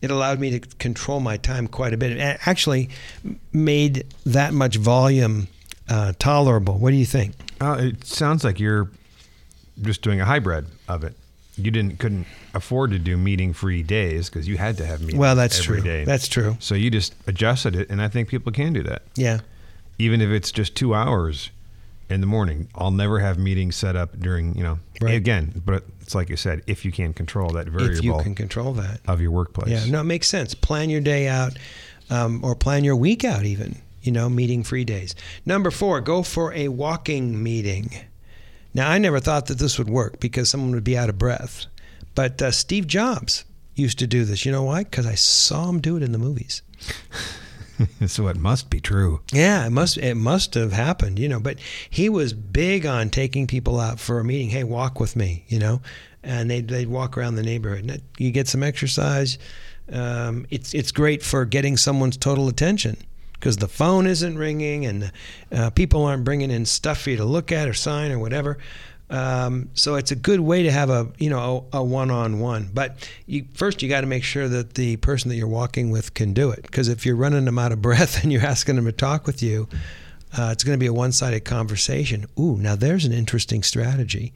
it 0.00 0.10
allowed 0.10 0.38
me 0.38 0.58
to 0.58 0.60
control 0.76 1.20
my 1.20 1.36
time 1.36 1.66
quite 1.66 1.92
a 1.92 1.96
bit. 1.96 2.12
It 2.12 2.38
actually 2.46 2.90
made 3.52 4.06
that 4.24 4.52
much 4.52 4.76
volume 4.76 5.48
uh, 5.88 6.12
tolerable. 6.18 6.78
What 6.78 6.90
do 6.90 6.96
you 6.96 7.06
think? 7.06 7.34
Uh, 7.60 7.76
it 7.80 8.04
sounds 8.04 8.44
like 8.44 8.60
you're 8.60 8.90
just 9.80 10.02
doing 10.02 10.20
a 10.20 10.24
hybrid 10.24 10.66
of 10.88 11.04
it 11.04 11.14
you 11.58 11.70
didn't 11.70 11.98
couldn't 11.98 12.26
afford 12.54 12.92
to 12.92 12.98
do 12.98 13.16
meeting 13.16 13.52
free 13.52 13.82
days 13.82 14.28
because 14.28 14.46
you 14.46 14.56
had 14.56 14.76
to 14.78 14.86
have 14.86 15.00
meetings. 15.00 15.18
Well, 15.18 15.36
that's 15.36 15.58
every 15.60 15.80
true. 15.80 15.90
Day. 15.90 16.04
That's 16.04 16.28
true. 16.28 16.56
So 16.60 16.74
you 16.74 16.90
just 16.90 17.14
adjusted 17.26 17.74
it, 17.74 17.90
and 17.90 18.00
I 18.00 18.08
think 18.08 18.28
people 18.28 18.52
can 18.52 18.72
do 18.72 18.82
that. 18.84 19.02
Yeah. 19.16 19.40
Even 19.98 20.20
if 20.20 20.30
it's 20.30 20.52
just 20.52 20.76
two 20.76 20.94
hours 20.94 21.50
in 22.08 22.20
the 22.20 22.26
morning, 22.26 22.68
I'll 22.74 22.92
never 22.92 23.18
have 23.18 23.38
meetings 23.38 23.76
set 23.76 23.96
up 23.96 24.18
during 24.18 24.54
you 24.56 24.62
know 24.62 24.78
right. 25.00 25.14
again. 25.14 25.60
But 25.64 25.84
it's 26.00 26.14
like 26.14 26.28
you 26.30 26.36
said, 26.36 26.62
if 26.66 26.84
you 26.84 26.92
can 26.92 27.12
control 27.12 27.50
that 27.50 27.66
variable, 27.66 27.98
if 27.98 28.04
you 28.04 28.16
can 28.22 28.34
control 28.34 28.72
that 28.74 29.00
of 29.08 29.20
your 29.20 29.32
workplace. 29.32 29.68
Yeah. 29.68 29.90
No, 29.90 30.00
it 30.00 30.04
makes 30.04 30.28
sense. 30.28 30.54
Plan 30.54 30.90
your 30.90 31.00
day 31.00 31.28
out, 31.28 31.58
um, 32.10 32.44
or 32.44 32.54
plan 32.54 32.84
your 32.84 32.96
week 32.96 33.24
out 33.24 33.44
even. 33.44 33.76
You 34.00 34.12
know, 34.12 34.28
meeting 34.30 34.62
free 34.62 34.84
days. 34.84 35.14
Number 35.44 35.70
four, 35.70 36.00
go 36.00 36.22
for 36.22 36.54
a 36.54 36.68
walking 36.68 37.42
meeting. 37.42 37.90
Now, 38.74 38.90
I 38.90 38.98
never 38.98 39.20
thought 39.20 39.46
that 39.46 39.58
this 39.58 39.78
would 39.78 39.90
work 39.90 40.20
because 40.20 40.50
someone 40.50 40.72
would 40.72 40.84
be 40.84 40.96
out 40.96 41.08
of 41.08 41.18
breath. 41.18 41.66
But 42.14 42.40
uh, 42.42 42.50
Steve 42.50 42.86
Jobs 42.86 43.44
used 43.74 43.98
to 44.00 44.06
do 44.06 44.24
this. 44.24 44.44
You 44.44 44.52
know 44.52 44.64
why? 44.64 44.84
Because 44.84 45.06
I 45.06 45.14
saw 45.14 45.68
him 45.68 45.80
do 45.80 45.96
it 45.96 46.02
in 46.02 46.12
the 46.12 46.18
movies. 46.18 46.62
so 48.06 48.26
it 48.28 48.36
must 48.36 48.70
be 48.70 48.80
true. 48.80 49.20
Yeah, 49.32 49.66
it 49.66 49.70
must 49.70 49.98
it 49.98 50.16
must 50.16 50.54
have 50.54 50.72
happened, 50.72 51.18
you 51.18 51.28
know. 51.28 51.40
But 51.40 51.58
he 51.88 52.08
was 52.08 52.32
big 52.32 52.86
on 52.86 53.10
taking 53.10 53.46
people 53.46 53.78
out 53.78 54.00
for 54.00 54.18
a 54.18 54.24
meeting. 54.24 54.50
Hey, 54.50 54.64
walk 54.64 54.98
with 55.00 55.16
me, 55.16 55.44
you 55.48 55.58
know, 55.58 55.80
and 56.22 56.50
they'd 56.50 56.68
they'd 56.68 56.88
walk 56.88 57.16
around 57.16 57.36
the 57.36 57.42
neighborhood. 57.42 57.88
And 57.88 58.02
you 58.18 58.30
get 58.30 58.48
some 58.48 58.62
exercise. 58.62 59.38
Um, 59.90 60.46
it's 60.50 60.74
it's 60.74 60.92
great 60.92 61.22
for 61.22 61.44
getting 61.44 61.76
someone's 61.76 62.16
total 62.16 62.48
attention 62.48 62.96
because 63.38 63.56
the 63.56 63.68
phone 63.68 64.06
isn't 64.06 64.36
ringing 64.36 64.86
and 64.86 65.12
uh, 65.52 65.70
people 65.70 66.04
aren't 66.04 66.24
bringing 66.24 66.50
in 66.50 66.66
stuff 66.66 67.02
for 67.02 67.10
you 67.10 67.16
to 67.16 67.24
look 67.24 67.52
at 67.52 67.68
or 67.68 67.74
sign 67.74 68.10
or 68.10 68.18
whatever. 68.18 68.58
Um, 69.10 69.70
so 69.72 69.94
it's 69.94 70.10
a 70.10 70.16
good 70.16 70.40
way 70.40 70.64
to 70.64 70.70
have 70.70 70.90
a 70.90 71.10
you 71.18 71.30
know 71.30 71.66
a, 71.72 71.78
a 71.78 71.84
one-on-one. 71.84 72.70
But 72.74 73.08
you, 73.26 73.46
first 73.54 73.82
you 73.82 73.88
got 73.88 74.02
to 74.02 74.06
make 74.06 74.24
sure 74.24 74.48
that 74.48 74.74
the 74.74 74.96
person 74.96 75.30
that 75.30 75.36
you're 75.36 75.48
walking 75.48 75.90
with 75.90 76.14
can 76.14 76.34
do 76.34 76.50
it. 76.50 76.62
Because 76.62 76.88
if 76.88 77.06
you're 77.06 77.16
running 77.16 77.44
them 77.44 77.58
out 77.58 77.72
of 77.72 77.80
breath 77.82 78.22
and 78.22 78.32
you're 78.32 78.44
asking 78.44 78.76
them 78.76 78.84
to 78.84 78.92
talk 78.92 79.26
with 79.26 79.42
you, 79.42 79.68
uh, 80.36 80.50
it's 80.52 80.62
going 80.62 80.78
to 80.78 80.82
be 80.82 80.86
a 80.86 80.92
one-sided 80.92 81.44
conversation. 81.44 82.26
Ooh, 82.38 82.56
now 82.58 82.76
there's 82.76 83.06
an 83.06 83.12
interesting 83.12 83.62
strategy 83.62 84.34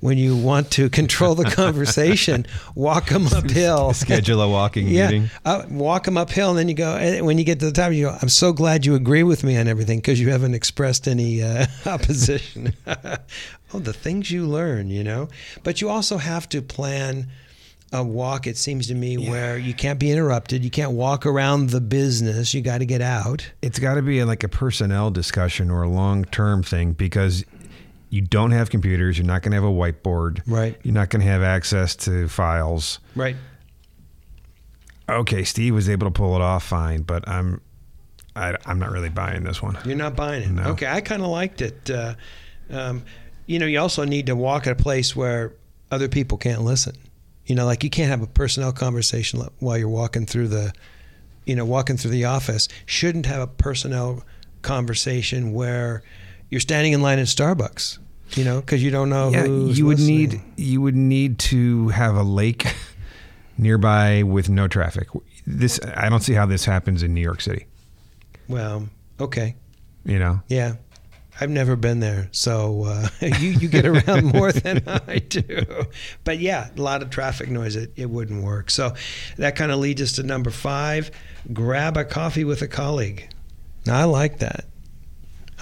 when 0.00 0.16
you 0.18 0.36
want 0.36 0.70
to 0.72 0.88
control 0.88 1.34
the 1.34 1.44
conversation, 1.44 2.46
walk 2.74 3.06
them 3.06 3.26
uphill. 3.26 3.92
Schedule 3.94 4.40
a 4.40 4.48
walking 4.48 4.88
yeah, 4.88 5.06
meeting. 5.06 5.30
Uh, 5.44 5.64
walk 5.70 6.04
them 6.04 6.16
uphill, 6.16 6.50
and 6.50 6.58
then 6.58 6.68
you 6.68 6.74
go. 6.74 6.96
And 6.96 7.26
when 7.26 7.38
you 7.38 7.44
get 7.44 7.60
to 7.60 7.66
the 7.66 7.72
top, 7.72 7.92
you 7.92 8.06
go. 8.06 8.16
I'm 8.20 8.28
so 8.28 8.52
glad 8.52 8.86
you 8.86 8.94
agree 8.94 9.22
with 9.22 9.44
me 9.44 9.56
on 9.56 9.68
everything 9.68 9.98
because 9.98 10.20
you 10.20 10.30
haven't 10.30 10.54
expressed 10.54 11.06
any 11.06 11.42
uh, 11.42 11.66
opposition. 11.86 12.74
oh, 12.86 13.78
the 13.78 13.92
things 13.92 14.30
you 14.30 14.46
learn, 14.46 14.88
you 14.88 15.04
know. 15.04 15.28
But 15.62 15.80
you 15.80 15.88
also 15.88 16.16
have 16.16 16.48
to 16.50 16.62
plan 16.62 17.28
a 17.92 18.04
walk. 18.04 18.46
It 18.46 18.56
seems 18.56 18.86
to 18.88 18.94
me 18.94 19.16
yeah. 19.16 19.30
where 19.30 19.58
you 19.58 19.74
can't 19.74 19.98
be 19.98 20.10
interrupted. 20.10 20.64
You 20.64 20.70
can't 20.70 20.92
walk 20.92 21.26
around 21.26 21.70
the 21.70 21.80
business. 21.80 22.54
You 22.54 22.62
got 22.62 22.78
to 22.78 22.86
get 22.86 23.02
out. 23.02 23.50
It's 23.62 23.78
got 23.78 23.94
to 23.94 24.02
be 24.02 24.22
like 24.24 24.44
a 24.44 24.48
personnel 24.48 25.10
discussion 25.10 25.70
or 25.70 25.82
a 25.82 25.88
long 25.88 26.24
term 26.24 26.62
thing 26.62 26.92
because 26.92 27.44
you 28.10 28.20
don't 28.20 28.50
have 28.50 28.70
computers. 28.70 29.16
You're 29.16 29.26
not 29.26 29.42
going 29.42 29.52
to 29.52 29.56
have 29.56 29.64
a 29.64 29.68
whiteboard. 29.68 30.42
Right. 30.46 30.76
You're 30.82 30.94
not 30.94 31.10
going 31.10 31.22
to 31.22 31.28
have 31.28 31.42
access 31.42 31.96
to 31.96 32.28
files. 32.28 32.98
Right. 33.14 33.36
okay, 35.08 35.44
Steve 35.44 35.74
was 35.74 35.88
able 35.88 36.06
to 36.08 36.10
pull 36.10 36.34
it 36.34 36.42
off 36.42 36.64
fine, 36.64 37.02
but 37.02 37.26
I'm 37.28 37.60
I, 38.36 38.56
am 38.66 38.78
not 38.78 38.90
really 38.90 39.08
buying 39.08 39.44
this 39.44 39.62
one. 39.62 39.78
You're 39.84 39.96
not 39.96 40.16
buying 40.16 40.42
it. 40.42 40.50
No. 40.50 40.62
Okay, 40.70 40.86
I 40.86 41.00
kind 41.00 41.22
of 41.22 41.28
liked 41.28 41.60
it. 41.60 41.90
Uh, 41.90 42.14
um, 42.70 43.02
you 43.46 43.58
know, 43.58 43.66
you 43.66 43.80
also 43.80 44.04
need 44.04 44.26
to 44.26 44.36
walk 44.36 44.66
at 44.66 44.72
a 44.72 44.82
place 44.82 45.14
where 45.16 45.54
other 45.90 46.08
people 46.08 46.38
can't 46.38 46.62
listen. 46.62 46.96
You 47.46 47.54
know, 47.54 47.64
like 47.64 47.82
you 47.82 47.90
can't 47.90 48.10
have 48.10 48.22
a 48.22 48.26
personnel 48.26 48.72
conversation 48.72 49.42
while 49.58 49.76
you're 49.76 49.88
walking 49.88 50.26
through 50.26 50.48
the, 50.48 50.72
you 51.44 51.56
know, 51.56 51.64
walking 51.64 51.96
through 51.96 52.12
the 52.12 52.26
office. 52.26 52.68
Shouldn't 52.86 53.26
have 53.26 53.40
a 53.40 53.46
personnel 53.48 54.22
conversation 54.62 55.52
where 55.52 56.02
you're 56.50 56.60
standing 56.60 56.92
in 56.92 57.00
line 57.00 57.18
at 57.18 57.26
Starbucks. 57.26 57.98
You 58.34 58.44
know, 58.44 58.60
because 58.60 58.80
you 58.80 58.90
don't 58.92 59.08
know. 59.08 59.30
Yeah, 59.30 59.44
you 59.46 59.86
would 59.86 59.98
listening. 59.98 60.16
need 60.28 60.40
you 60.56 60.80
would 60.80 60.94
need 60.94 61.38
to 61.40 61.88
have 61.88 62.14
a 62.14 62.22
lake 62.22 62.64
nearby 63.58 64.22
with 64.22 64.48
no 64.48 64.68
traffic. 64.68 65.08
This 65.46 65.80
I 65.96 66.08
don't 66.08 66.22
see 66.22 66.34
how 66.34 66.46
this 66.46 66.64
happens 66.64 67.02
in 67.02 67.12
New 67.12 67.22
York 67.22 67.40
City. 67.40 67.66
Well, 68.48 68.88
okay, 69.18 69.56
You 70.04 70.18
know, 70.18 70.42
yeah. 70.48 70.74
I've 71.42 71.48
never 71.50 71.74
been 71.74 72.00
there, 72.00 72.28
so 72.32 72.84
uh, 72.84 73.08
you 73.38 73.48
you 73.50 73.68
get 73.68 73.86
around 73.86 74.26
more 74.26 74.52
than 74.52 74.82
I 75.08 75.20
do. 75.20 75.64
But 76.22 76.38
yeah, 76.38 76.68
a 76.76 76.82
lot 76.82 77.00
of 77.02 77.08
traffic 77.10 77.48
noise. 77.48 77.76
It, 77.76 77.92
it 77.96 78.10
wouldn't 78.10 78.44
work. 78.44 78.68
So 78.70 78.92
that 79.38 79.56
kind 79.56 79.72
of 79.72 79.78
leads 79.78 80.02
us 80.02 80.12
to 80.12 80.22
number 80.22 80.50
five: 80.50 81.10
grab 81.52 81.96
a 81.96 82.04
coffee 82.04 82.44
with 82.44 82.60
a 82.60 82.68
colleague. 82.68 83.26
Now 83.86 83.98
I 83.98 84.04
like 84.04 84.38
that. 84.40 84.66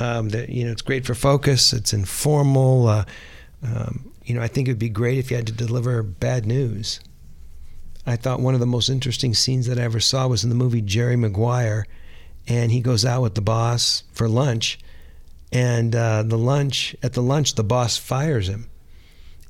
Um, 0.01 0.29
that 0.31 0.49
you 0.49 0.65
know, 0.65 0.73
it's 0.73 0.83
great 0.83 1.05
for 1.05 1.15
focus. 1.15 1.73
It's 1.73 1.93
informal. 1.93 2.87
Uh, 2.87 3.05
um, 3.63 4.13
you 4.25 4.35
know, 4.35 4.43
I 4.43 4.49
think 4.49 4.69
it 4.69 4.73
would 4.73 4.79
be 4.79 4.89
great 4.89 5.19
if 5.19 5.31
you 5.31 5.37
had 5.37 5.47
to 5.47 5.53
deliver 5.53 6.03
bad 6.03 6.47
news. 6.47 7.01
I 8.09 8.17
thought 8.17 8.41
one 8.41 8.55
of 8.55 8.61
the 8.61 8.67
most 8.67 8.89
interesting 8.89 9.35
scenes 9.35 9.67
that 9.67 9.79
I 9.79 9.83
ever 9.83 10.01
saw 10.01 10.29
was 10.29 10.43
in 10.43 10.49
the 10.49 10.57
movie 10.57 10.81
Jerry 10.81 11.17
Maguire, 11.17 11.87
and 12.47 12.73
he 12.73 12.81
goes 12.81 13.05
out 13.05 13.21
with 13.21 13.35
the 13.35 13.43
boss 13.43 14.05
for 14.13 14.29
lunch, 14.29 14.79
and 15.53 15.95
uh, 15.95 16.23
the 16.23 16.39
lunch 16.39 16.97
at 17.03 17.13
the 17.13 17.23
lunch 17.23 17.55
the 17.55 17.65
boss 17.65 17.99
fires 17.99 18.49
him, 18.49 18.71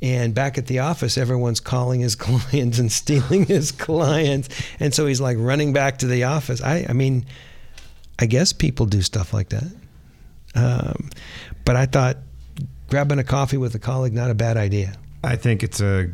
and 0.02 0.34
back 0.34 0.58
at 0.58 0.66
the 0.66 0.80
office 0.80 1.16
everyone's 1.16 1.60
calling 1.60 2.00
his 2.00 2.14
clients 2.16 2.80
and 2.80 2.90
stealing 2.90 3.46
his 3.46 3.70
clients, 3.70 4.48
and 4.80 4.92
so 4.92 5.06
he's 5.06 5.20
like 5.20 5.36
running 5.38 5.72
back 5.72 5.98
to 5.98 6.06
the 6.06 6.24
office. 6.24 6.60
I 6.60 6.84
I 6.88 6.94
mean, 6.94 7.26
I 8.18 8.26
guess 8.26 8.52
people 8.52 8.86
do 8.86 9.02
stuff 9.02 9.32
like 9.32 9.50
that, 9.50 9.70
um, 10.58 11.10
but 11.64 11.76
I 11.76 11.86
thought 11.86 12.16
grabbing 12.90 13.18
a 13.18 13.24
coffee 13.24 13.56
with 13.58 13.74
a 13.74 13.78
colleague 13.78 14.12
not 14.14 14.30
a 14.30 14.34
bad 14.34 14.56
idea. 14.56 14.94
I 15.22 15.36
think 15.36 15.62
it's 15.62 15.80
a 15.80 16.10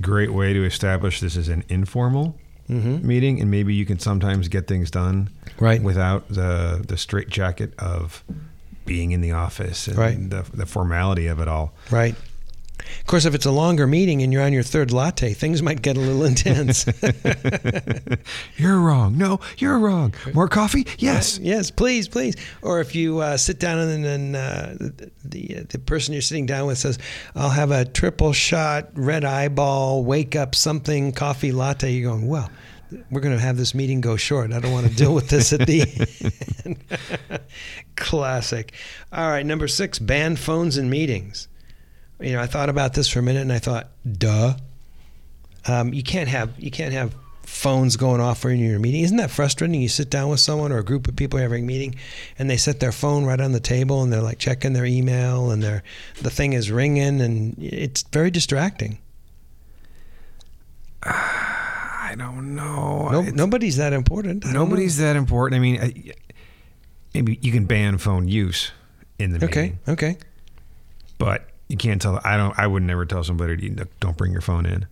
great 0.00 0.32
way 0.32 0.52
to 0.52 0.64
establish 0.64 1.20
this 1.20 1.36
is 1.36 1.48
an 1.48 1.64
informal 1.68 2.38
Mm-hmm. 2.70 3.06
meeting, 3.08 3.40
and 3.40 3.50
maybe 3.50 3.72
you 3.72 3.86
can 3.86 3.98
sometimes 3.98 4.48
get 4.48 4.66
things 4.66 4.90
done 4.90 5.30
Right. 5.58 5.82
without 5.82 6.28
the 6.28 6.84
the 6.86 6.98
straight 6.98 7.30
jacket 7.30 7.72
of 7.78 8.22
being 8.84 9.12
in 9.12 9.22
the 9.22 9.32
office 9.32 9.88
and 9.88 9.96
Right. 9.96 10.28
the 10.30 10.44
the 10.52 10.66
formality 10.66 11.28
of 11.28 11.40
it 11.40 11.48
all. 11.48 11.72
Right. 11.90 12.14
Of 12.78 13.06
course, 13.06 13.24
if 13.24 13.34
it's 13.34 13.46
a 13.46 13.50
longer 13.50 13.86
meeting 13.86 14.22
and 14.22 14.32
you're 14.32 14.42
on 14.42 14.52
your 14.52 14.62
third 14.62 14.92
latte, 14.92 15.34
things 15.34 15.62
might 15.62 15.82
get 15.82 15.96
a 15.96 16.00
little 16.00 16.24
intense. 16.24 16.86
You're 18.56 18.80
wrong. 18.80 19.16
No, 19.16 19.40
you're 19.56 19.78
wrong. 19.78 20.14
More 20.34 20.48
coffee? 20.48 20.86
Yes. 20.98 21.38
yes, 21.38 21.70
please, 21.70 22.08
please. 22.08 22.34
Or 22.62 22.80
if 22.80 22.94
you 22.94 23.18
uh, 23.18 23.36
sit 23.36 23.58
down 23.58 23.78
and 23.78 24.04
then 24.04 24.34
uh, 24.34 24.76
the 25.24 25.66
the 25.68 25.78
person 25.78 26.12
you're 26.12 26.22
sitting 26.22 26.46
down 26.46 26.66
with 26.66 26.78
says, 26.78 26.98
"I'll 27.34 27.50
have 27.50 27.70
a 27.70 27.84
triple 27.84 28.32
shot 28.32 28.88
red 28.94 29.24
eyeball 29.24 30.04
wake 30.04 30.36
up 30.36 30.54
something 30.54 31.12
coffee 31.12 31.52
latte," 31.52 31.92
you're 31.92 32.10
going, 32.10 32.26
"Well, 32.26 32.50
we're 33.10 33.20
going 33.20 33.36
to 33.36 33.42
have 33.42 33.56
this 33.56 33.74
meeting 33.74 34.00
go 34.00 34.16
short. 34.16 34.52
I 34.52 34.60
don't 34.60 34.72
want 34.72 34.86
to 34.88 34.94
deal 34.94 35.14
with 35.14 35.28
this 35.28 35.52
at 35.52 35.66
the 35.66 35.82
end." 36.64 36.78
Classic. 37.96 38.72
All 39.12 39.28
right, 39.28 39.46
number 39.46 39.68
six: 39.68 39.98
ban 39.98 40.36
phones 40.36 40.76
in 40.78 40.90
meetings. 40.90 41.48
You 42.20 42.32
know, 42.32 42.40
I 42.40 42.46
thought 42.46 42.68
about 42.68 42.94
this 42.94 43.08
for 43.08 43.18
a 43.20 43.22
minute, 43.22 43.42
and 43.42 43.52
I 43.52 43.58
thought, 43.58 43.88
"Duh." 44.10 44.54
Um, 45.66 45.92
you 45.92 46.02
can't 46.02 46.28
have 46.28 46.52
you 46.58 46.70
can't 46.70 46.92
have 46.92 47.14
phones 47.44 47.96
going 47.96 48.20
off 48.20 48.44
when 48.44 48.58
you're 48.58 48.70
in 48.70 48.76
a 48.76 48.78
meeting. 48.78 49.02
Isn't 49.02 49.16
that 49.18 49.30
frustrating? 49.30 49.80
You 49.80 49.88
sit 49.88 50.10
down 50.10 50.28
with 50.28 50.40
someone 50.40 50.70
or 50.70 50.78
a 50.78 50.84
group 50.84 51.08
of 51.08 51.16
people 51.16 51.38
having 51.38 51.64
a 51.64 51.66
meeting, 51.66 51.94
and 52.38 52.48
they 52.50 52.56
set 52.56 52.80
their 52.80 52.92
phone 52.92 53.24
right 53.24 53.40
on 53.40 53.52
the 53.52 53.60
table, 53.60 54.02
and 54.02 54.12
they're 54.12 54.22
like 54.22 54.38
checking 54.38 54.72
their 54.74 54.84
email, 54.86 55.50
and 55.50 55.62
their 55.62 55.82
the 56.22 56.30
thing 56.30 56.52
is 56.52 56.70
ringing, 56.70 57.20
and 57.20 57.54
it's 57.58 58.02
very 58.12 58.30
distracting. 58.30 58.98
I 61.02 62.14
don't 62.16 62.54
know. 62.54 63.08
No, 63.10 63.22
nobody's 63.22 63.76
that 63.76 63.92
important. 63.92 64.44
I 64.46 64.52
nobody's 64.52 64.96
that 64.98 65.16
important. 65.16 65.58
I 65.58 65.62
mean, 65.62 65.80
I, 65.80 66.12
maybe 67.14 67.38
you 67.40 67.52
can 67.52 67.66
ban 67.66 67.98
phone 67.98 68.28
use 68.28 68.72
in 69.18 69.32
the 69.32 69.38
know. 69.38 69.46
okay. 69.46 69.62
meeting, 69.62 69.78
Okay. 69.88 70.16
but 71.18 71.47
you 71.68 71.76
can't 71.76 72.00
tell. 72.00 72.20
I 72.24 72.36
don't. 72.36 72.58
I 72.58 72.66
would 72.66 72.82
never 72.82 73.04
tell 73.04 73.22
somebody 73.22 73.56
to 73.70 73.88
don't 74.00 74.16
bring 74.16 74.32
your 74.32 74.40
phone 74.40 74.66
in. 74.66 74.86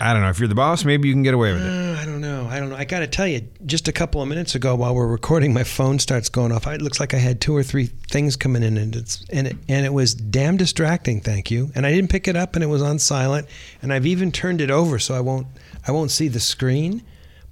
I 0.00 0.12
don't 0.12 0.22
know. 0.22 0.28
If 0.28 0.38
you're 0.38 0.48
the 0.48 0.54
boss, 0.54 0.84
maybe 0.84 1.08
you 1.08 1.14
can 1.14 1.24
get 1.24 1.34
away 1.34 1.52
with 1.52 1.62
it. 1.62 1.68
Uh, 1.68 2.00
I 2.00 2.04
don't 2.04 2.20
know. 2.20 2.46
I 2.46 2.60
don't 2.60 2.70
know. 2.70 2.76
I 2.76 2.84
got 2.84 3.00
to 3.00 3.08
tell 3.08 3.26
you, 3.26 3.48
just 3.66 3.88
a 3.88 3.92
couple 3.92 4.22
of 4.22 4.28
minutes 4.28 4.54
ago, 4.54 4.76
while 4.76 4.94
we're 4.94 5.08
recording, 5.08 5.52
my 5.52 5.64
phone 5.64 5.98
starts 5.98 6.28
going 6.28 6.52
off. 6.52 6.68
It 6.68 6.80
looks 6.80 7.00
like 7.00 7.14
I 7.14 7.18
had 7.18 7.40
two 7.40 7.56
or 7.56 7.64
three 7.64 7.86
things 7.86 8.36
coming 8.36 8.62
in, 8.62 8.76
and 8.76 8.94
it's 8.94 9.24
and 9.30 9.48
it 9.48 9.56
and 9.68 9.84
it 9.84 9.92
was 9.92 10.14
damn 10.14 10.56
distracting. 10.56 11.20
Thank 11.20 11.50
you. 11.50 11.72
And 11.74 11.84
I 11.84 11.92
didn't 11.92 12.10
pick 12.10 12.28
it 12.28 12.36
up, 12.36 12.54
and 12.54 12.62
it 12.62 12.68
was 12.68 12.82
on 12.82 13.00
silent. 13.00 13.48
And 13.82 13.92
I've 13.92 14.06
even 14.06 14.30
turned 14.30 14.60
it 14.60 14.70
over 14.70 15.00
so 15.00 15.14
I 15.14 15.20
won't 15.20 15.48
I 15.86 15.90
won't 15.90 16.12
see 16.12 16.28
the 16.28 16.40
screen. 16.40 17.02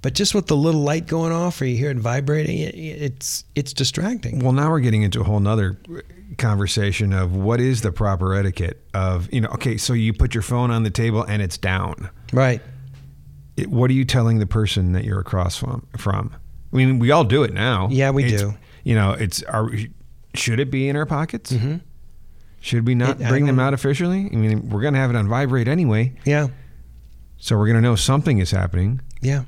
But 0.01 0.13
just 0.13 0.35
with 0.35 0.47
the 0.47 0.55
little 0.55 0.81
light 0.81 1.07
going 1.07 1.31
off, 1.31 1.59
or 1.61 1.65
you 1.65 1.75
hear 1.75 1.89
it 1.89 1.97
vibrating, 1.97 2.59
it, 2.59 2.75
it's 2.75 3.43
it's 3.55 3.73
distracting. 3.73 4.39
Well, 4.39 4.53
now 4.53 4.69
we're 4.69 4.79
getting 4.79 5.01
into 5.01 5.21
a 5.21 5.23
whole 5.23 5.39
nother 5.39 5.77
conversation 6.37 7.13
of 7.13 7.35
what 7.35 7.59
is 7.59 7.81
the 7.81 7.91
proper 7.91 8.33
etiquette 8.35 8.81
of 8.93 9.31
you 9.33 9.41
know. 9.41 9.49
Okay, 9.49 9.77
so 9.77 9.93
you 9.93 10.13
put 10.13 10.33
your 10.35 10.43
phone 10.43 10.71
on 10.71 10.83
the 10.83 10.89
table 10.91 11.23
and 11.23 11.41
it's 11.41 11.57
down. 11.57 12.09
Right. 12.31 12.61
It, 13.55 13.69
what 13.71 13.89
are 13.89 13.93
you 13.93 14.05
telling 14.05 14.37
the 14.39 14.45
person 14.45 14.91
that 14.93 15.03
you're 15.03 15.19
across 15.19 15.57
from? 15.57 15.87
From? 15.97 16.33
I 16.71 16.75
mean, 16.75 16.99
we 16.99 17.09
all 17.11 17.23
do 17.23 17.43
it 17.43 17.53
now. 17.53 17.87
Yeah, 17.89 18.11
we 18.11 18.25
It's- 18.25 18.39
do. 18.41 18.53
You 18.83 18.95
know, 18.95 19.11
it's 19.13 19.41
are 19.43 19.69
should 20.35 20.59
it 20.59 20.69
be 20.71 20.87
in 20.87 20.95
our 20.95 21.05
pockets? 21.07 21.51
Mhm. 21.51 21.81
Should 22.61 22.85
we 22.87 22.93
not 22.95 23.19
It- 23.19 23.27
bring 23.29 23.45
them 23.47 23.59
out 23.59 23.73
officially? 23.73 24.29
I 24.31 24.35
mean, 24.35 24.69
we're 24.69 24.81
going 24.81 24.93
to 24.93 24.99
have 24.99 25.09
it 25.09 25.15
on 25.15 25.27
vibrate 25.27 25.67
anyway, 25.67 26.13
Yeah. 26.23 26.47
so 27.37 27.57
we're 27.57 27.65
going 27.65 27.75
to 27.77 27.81
know 27.81 27.95
something 27.95 28.37
is 28.39 28.51
happening. 28.51 29.01
Yeah. 29.21 29.43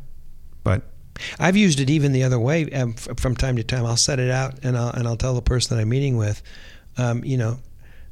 I've 1.40 1.58
used 1.58 1.80
it 1.80 1.90
even 1.90 2.12
the 2.12 2.24
other 2.24 2.40
way 2.40 2.70
um, 2.72 2.96
f- 2.98 3.20
from 3.20 3.36
time 3.36 3.56
to 3.58 3.64
time. 3.64 3.86
I'll 3.86 3.98
set 3.98 4.20
it 4.20 4.30
out 4.32 4.60
and 4.64 4.78
I'll 4.78 4.90
and 4.90 5.08
I'll 5.08 5.18
tell 5.18 5.34
the 5.34 5.42
person 5.42 5.76
that 5.76 5.82
I'm 5.82 5.90
meeting 5.90 6.18
with, 6.18 6.42
um, 6.98 7.24
you 7.24 7.38
know, 7.38 7.60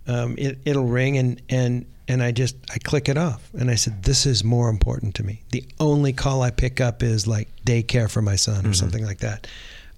um, 0.07 0.35
it, 0.37 0.59
it'll 0.65 0.85
ring 0.85 1.17
and 1.17 1.41
and 1.49 1.85
and 2.07 2.23
I 2.23 2.31
just 2.31 2.55
I 2.73 2.77
click 2.79 3.09
it 3.09 3.17
off 3.17 3.49
and 3.53 3.69
I 3.69 3.75
said 3.75 4.03
this 4.03 4.25
is 4.25 4.43
more 4.43 4.69
important 4.69 5.15
to 5.15 5.23
me. 5.23 5.43
The 5.51 5.63
only 5.79 6.13
call 6.13 6.41
I 6.41 6.51
pick 6.51 6.79
up 6.79 7.03
is 7.03 7.27
like 7.27 7.49
daycare 7.65 8.09
for 8.09 8.21
my 8.21 8.35
son 8.35 8.65
or 8.65 8.73
something 8.73 9.05
like 9.05 9.19
that. 9.19 9.47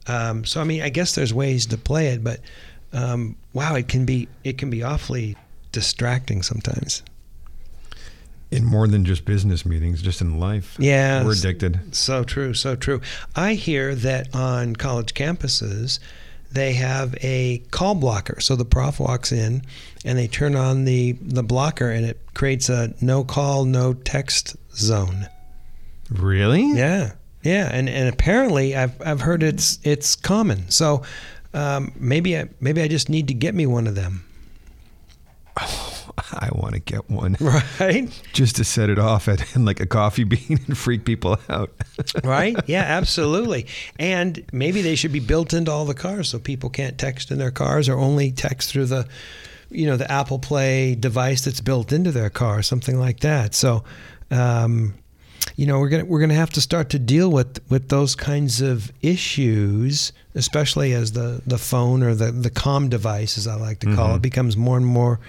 Um, 0.08 0.44
so 0.46 0.60
I 0.60 0.64
mean, 0.64 0.82
I 0.82 0.90
guess 0.90 1.16
there's 1.16 1.34
ways 1.34 1.68
to 1.68 1.78
play 1.78 2.08
it, 2.08 2.24
but 2.24 2.40
um, 2.94 3.36
wow, 3.54 3.76
it 3.76 3.88
can 3.88 4.06
be 4.06 4.28
it 4.44 4.58
can 4.58 4.70
be 4.70 4.84
awfully 4.84 5.38
distracting 5.72 6.42
sometimes. 6.42 7.04
In 8.52 8.66
more 8.66 8.88
than 8.88 9.06
just 9.06 9.26
business 9.26 9.66
meetings, 9.66 10.02
just 10.02 10.22
in 10.22 10.40
life, 10.40 10.76
Yeah, 10.80 11.24
we're 11.24 11.34
addicted. 11.34 11.96
So 11.96 12.24
true, 12.24 12.54
so 12.54 12.76
true. 12.76 13.00
I 13.36 13.54
hear 13.54 13.94
that 13.96 14.34
on 14.36 14.76
college 14.76 15.14
campuses, 15.14 16.00
they 16.52 16.74
have 16.74 17.16
a 17.22 17.60
call 17.70 17.94
blocker. 17.94 18.40
So 18.40 18.56
the 18.56 18.66
prof 18.66 19.00
walks 19.00 19.32
in 19.32 19.62
and 20.04 20.18
they 20.18 20.28
turn 20.28 20.56
on 20.56 20.86
the, 20.86 21.12
the 21.22 21.44
blocker 21.44 21.92
and 21.92 22.06
it 22.06 22.20
creates 22.34 22.70
a 22.70 22.94
no 23.02 23.24
call, 23.24 23.66
no 23.66 23.94
text 23.94 24.56
zone. 24.76 25.28
Really? 26.10 26.74
Yeah. 26.74 27.12
Yeah. 27.44 27.70
And, 27.72 27.88
and 27.88 28.10
apparently 28.10 28.76
I've, 28.76 29.00
I've 29.06 29.22
heard 29.22 29.44
it's, 29.44 29.78
it's 29.84 30.16
common. 30.16 30.72
So 30.72 31.04
um, 31.54 31.92
maybe, 31.96 32.36
I, 32.36 32.50
maybe 32.60 32.82
I 32.82 32.88
just 32.88 33.10
need 33.10 33.28
to 33.28 33.36
get 33.36 33.54
me 33.54 33.68
one 33.68 33.86
of 33.86 33.94
them. 33.94 34.26
I 36.34 36.50
want 36.54 36.74
to 36.76 36.80
get 36.80 37.10
one 37.10 37.36
Right. 37.80 38.10
just 38.34 38.56
to 38.58 38.64
set 38.64 38.90
it 38.90 39.00
off 39.00 39.28
at 39.28 39.56
like 39.56 39.80
a 39.80 39.86
coffee 39.86 40.24
bean 40.26 40.60
and 40.68 40.78
freak 40.78 41.06
people 41.06 41.38
out. 41.50 41.72
right? 42.24 42.58
Yeah, 42.68 42.84
absolutely. 42.84 43.68
And 43.98 44.44
maybe 44.52 44.82
they 44.82 44.96
should 44.96 45.12
be 45.14 45.20
built 45.20 45.54
into 45.54 45.72
all 45.72 45.86
the 45.86 45.94
cars 45.94 46.30
so 46.30 46.40
people 46.40 46.70
can't 46.70 46.98
text 46.98 47.32
in 47.32 47.38
their 47.38 47.52
cars 47.52 47.90
or 47.90 47.98
only 47.98 48.32
text 48.32 48.72
through 48.72 48.86
the 48.86 49.08
you 49.72 49.86
know, 49.86 49.98
the 49.98 50.12
Apple 50.12 50.40
Play 50.40 50.96
device 50.96 51.46
that's 51.46 51.62
built 51.62 51.92
into 51.92 52.12
their 52.12 52.32
car, 52.32 52.64
something 52.64 53.00
like 53.00 53.20
that. 53.20 53.54
So 53.54 53.84
um, 54.32 54.96
you 55.56 55.66
know, 55.66 55.80
we're 55.80 55.90
gonna 55.90 56.06
we're 56.06 56.20
gonna 56.20 56.34
have 56.36 56.50
to 56.52 56.62
start 56.62 56.90
to 56.92 57.00
deal 57.00 57.30
with 57.30 57.60
with 57.70 57.90
those 57.90 58.16
kinds 58.16 58.62
of 58.62 58.92
issues, 59.02 60.14
especially 60.36 60.94
as 60.94 61.12
the 61.14 61.42
the 61.46 61.58
phone 61.58 62.04
or 62.04 62.16
the 62.16 62.32
the 62.32 62.50
com 62.50 62.90
device, 62.90 63.38
as 63.38 63.48
I 63.48 63.56
like 63.56 63.80
to 63.80 63.96
call 63.96 64.16
it, 64.16 64.22
becomes 64.22 64.56
more 64.58 64.78
and 64.78 64.86
more, 64.86 65.20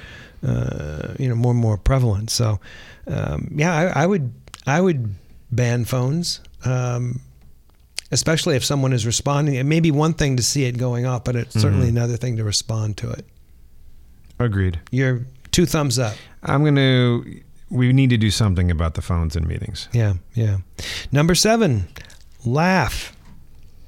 uh, 0.46 1.14
you 1.18 1.28
know, 1.28 1.34
more 1.34 1.52
and 1.52 1.60
more 1.60 1.76
prevalent. 1.76 2.30
So, 2.30 2.60
um, 3.06 3.48
yeah, 3.54 3.74
I, 3.94 4.02
I 4.02 4.06
would 4.06 4.32
I 4.66 4.80
would 4.80 5.14
ban 5.52 5.84
phones. 5.84 6.40
Um, 6.64 7.20
especially 8.12 8.56
if 8.56 8.64
someone 8.64 8.92
is 8.92 9.06
responding. 9.06 9.54
It 9.54 9.64
may 9.64 9.78
be 9.78 9.92
one 9.92 10.14
thing 10.14 10.36
to 10.36 10.42
see 10.42 10.64
it 10.64 10.76
going 10.76 11.06
off, 11.06 11.22
but 11.22 11.36
it's 11.36 11.54
certainly 11.54 11.86
Mm-hmm. 11.86 11.96
another 11.96 12.16
thing 12.16 12.36
to 12.38 12.44
respond 12.44 12.96
to 12.98 13.10
it. 13.10 13.24
Agreed. 14.40 14.80
You're 14.90 15.24
two 15.52 15.64
thumbs 15.64 15.96
up. 15.98 16.16
I'm 16.42 16.62
going 16.62 16.74
to, 16.74 17.40
we 17.70 17.92
need 17.92 18.10
to 18.10 18.16
do 18.16 18.30
something 18.30 18.70
about 18.70 18.94
the 18.94 19.02
phones 19.02 19.36
in 19.36 19.46
meetings. 19.46 19.88
Yeah, 19.92 20.14
yeah. 20.34 20.58
Number 21.12 21.34
seven, 21.34 21.88
laugh. 22.44 23.16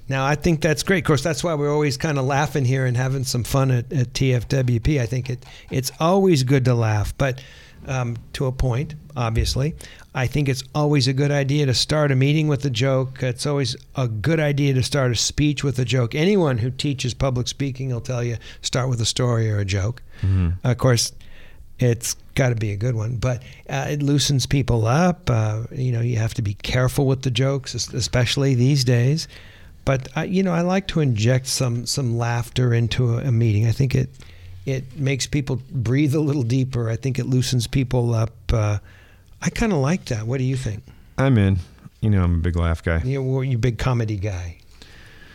Now, 0.09 0.25
I 0.25 0.35
think 0.35 0.61
that's 0.61 0.83
great. 0.83 0.99
Of 0.99 1.07
course, 1.07 1.23
that's 1.23 1.43
why 1.43 1.55
we're 1.55 1.73
always 1.73 1.97
kind 1.97 2.19
of 2.19 2.25
laughing 2.25 2.65
here 2.65 2.87
and 2.87 2.97
having 2.97 3.25
some 3.25 3.45
fun 3.45 3.71
at, 3.71 3.93
at 3.93 4.13
TFWP. 4.13 5.01
I 5.01 5.07
think 5.07 5.31
it 5.31 5.45
it's 5.71 5.91
always 6.01 6.43
good 6.43 6.65
to 6.67 6.75
laugh, 6.75 7.17
but 7.17 7.43
um, 7.87 8.17
to 8.35 8.47
a 8.47 8.53
point, 8.53 8.95
obviously. 9.17 9.75
I 10.15 10.27
think 10.27 10.49
it's 10.49 10.63
always 10.75 11.09
a 11.09 11.15
good 11.15 11.31
idea 11.31 11.65
to 11.67 11.75
start 11.75 12.13
a 12.13 12.17
meeting 12.17 12.47
with 12.47 12.65
a 12.67 12.71
joke. 12.71 13.23
It's 13.23 13.47
always 13.47 13.75
a 13.97 14.07
good 14.07 14.39
idea 14.41 14.75
to 14.75 14.83
start 14.83 15.11
a 15.11 15.17
speech 15.17 15.65
with 15.65 15.79
a 15.79 15.85
joke. 15.87 16.15
Anyone 16.15 16.59
who 16.59 16.71
teaches 16.71 17.15
public 17.15 17.49
speaking 17.49 17.91
will 17.91 18.03
tell 18.03 18.23
you 18.23 18.37
start 18.61 18.91
with 18.91 19.01
a 19.01 19.07
story 19.07 19.51
or 19.51 19.59
a 19.59 19.65
joke. 19.65 20.03
Of 20.65 20.77
course, 20.79 21.13
it's 21.79 22.15
got 22.35 22.51
to 22.51 22.55
be 22.55 22.73
a 22.73 22.77
good 22.77 22.95
one, 22.95 23.17
but 23.17 23.43
uh, 23.69 23.87
it 23.91 24.03
loosens 24.03 24.47
people 24.47 24.87
up. 24.87 25.29
Uh, 25.29 25.65
you 25.73 25.93
know, 25.93 26.01
you 26.01 26.17
have 26.17 26.35
to 26.35 26.43
be 26.43 26.55
careful 26.55 27.07
with 27.07 27.23
the 27.23 27.31
jokes, 27.31 27.75
especially 27.75 28.55
these 28.55 28.85
days. 28.85 29.29
But 29.85 30.09
uh, 30.17 30.23
you 30.23 30.43
know, 30.43 30.53
I 30.53 30.61
like 30.61 30.87
to 30.89 31.01
inject 31.01 31.47
some 31.47 31.87
some 31.87 32.17
laughter 32.17 32.73
into 32.73 33.19
a, 33.19 33.29
a 33.29 33.33
meeting. 33.33 33.67
I 33.67 33.73
think 33.73 33.95
it 33.95 34.11
it 34.65 34.97
makes 34.97 35.27
people 35.27 35.61
breathe 35.71 36.15
a 36.15 36.21
little 36.21 36.45
deeper. 36.45 36.89
I 36.89 36.97
think 36.97 37.19
it 37.19 37.27
loosens 37.27 37.67
people 37.67 38.15
up. 38.15 38.31
Uh, 38.53 38.79
I 39.41 39.51
kind 39.51 39.73
of 39.73 39.79
like 39.79 40.05
that. 40.07 40.27
What 40.27 40.39
do 40.39 40.45
you 40.45 40.57
think? 40.57 40.85
I'm 41.19 41.37
in. 41.37 41.59
You 42.01 42.11
know, 42.11 42.23
I'm 42.23 42.37
a 42.37 42.39
big 42.39 42.57
laugh 42.57 42.83
guy. 42.83 43.03
You're 43.05 43.45
you 43.45 43.59
big 43.59 43.79
comedy 43.79 44.17
guy. 44.17 44.59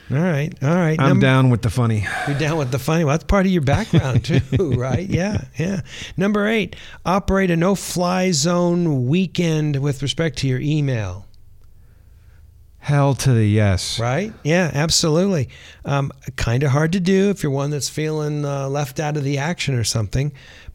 All 0.10 0.18
right, 0.18 0.54
all 0.64 0.70
right. 0.74 0.98
I'm 1.00 1.10
Number- 1.10 1.22
down 1.26 1.50
with 1.50 1.62
the 1.64 1.70
funny. 1.70 2.08
You're 2.28 2.38
down 2.40 2.58
with 2.58 2.72
the 2.72 2.80
funny. 2.80 3.04
Well, 3.04 3.14
that's 3.14 3.26
part 3.26 3.46
of 3.46 3.52
your 3.52 3.62
background 3.62 4.24
too, 4.24 4.40
right? 4.78 5.08
Yeah, 5.08 5.46
yeah. 5.58 5.82
Number 6.16 6.48
eight, 6.48 6.78
operate 7.06 7.52
a 7.52 7.58
no-fly 7.58 8.32
zone 8.32 9.08
weekend 9.08 9.82
with 9.82 10.02
respect 10.02 10.38
to 10.40 10.48
your 10.48 10.60
email. 10.62 11.26
Hell 12.80 13.16
to 13.16 13.34
the 13.34 13.46
yes. 13.46 14.00
Right? 14.00 14.32
Yeah, 14.46 14.72
absolutely. 14.74 15.50
Um, 15.84 16.10
kind 16.38 16.64
of 16.64 16.72
hard 16.72 16.94
to 16.94 17.02
do 17.02 17.30
if 17.30 17.44
you're 17.44 17.52
one 17.52 17.70
that's 17.70 17.90
feeling 17.90 18.46
uh, 18.46 18.70
left 18.70 19.02
out 19.02 19.18
of 19.18 19.26
the 19.26 19.40
action 19.40 19.76
or 19.76 19.84
something, 19.84 20.32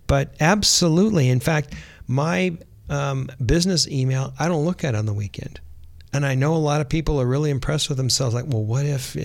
but 0.06 0.34
absolutely. 0.40 1.30
In 1.30 1.40
fact, 1.40 1.72
my 2.06 2.58
um, 2.90 3.30
business 3.46 3.88
email 3.88 4.34
I 4.38 4.48
don't 4.48 4.66
look 4.66 4.84
at 4.84 4.94
on 4.94 5.06
the 5.06 5.14
weekend. 5.14 5.60
And 6.12 6.26
I 6.26 6.34
know 6.34 6.54
a 6.54 6.58
lot 6.58 6.80
of 6.80 6.88
people 6.88 7.20
are 7.20 7.26
really 7.26 7.50
impressed 7.50 7.88
with 7.88 7.96
themselves. 7.96 8.34
Like, 8.34 8.46
well, 8.46 8.62
what 8.62 8.84
if 8.84 9.16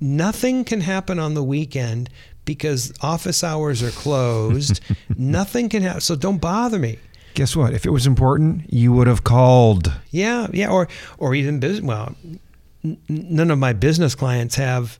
nothing 0.00 0.64
can 0.64 0.80
happen 0.80 1.18
on 1.18 1.34
the 1.34 1.44
weekend 1.44 2.10
because 2.44 2.92
office 3.00 3.44
hours 3.44 3.82
are 3.82 3.90
closed? 3.90 4.80
nothing 5.16 5.68
can 5.68 5.82
happen. 5.82 6.00
So 6.00 6.16
don't 6.16 6.38
bother 6.38 6.78
me. 6.78 6.98
Guess 7.34 7.56
what? 7.56 7.72
If 7.72 7.84
it 7.86 7.90
was 7.90 8.06
important, 8.06 8.72
you 8.72 8.92
would 8.92 9.06
have 9.06 9.24
called. 9.24 9.92
Yeah, 10.10 10.46
yeah, 10.52 10.70
or 10.70 10.88
or 11.18 11.34
even 11.34 11.58
business. 11.58 11.84
Well, 11.84 12.14
n- 12.84 12.98
none 13.08 13.50
of 13.50 13.58
my 13.58 13.72
business 13.72 14.14
clients 14.14 14.54
have 14.54 14.98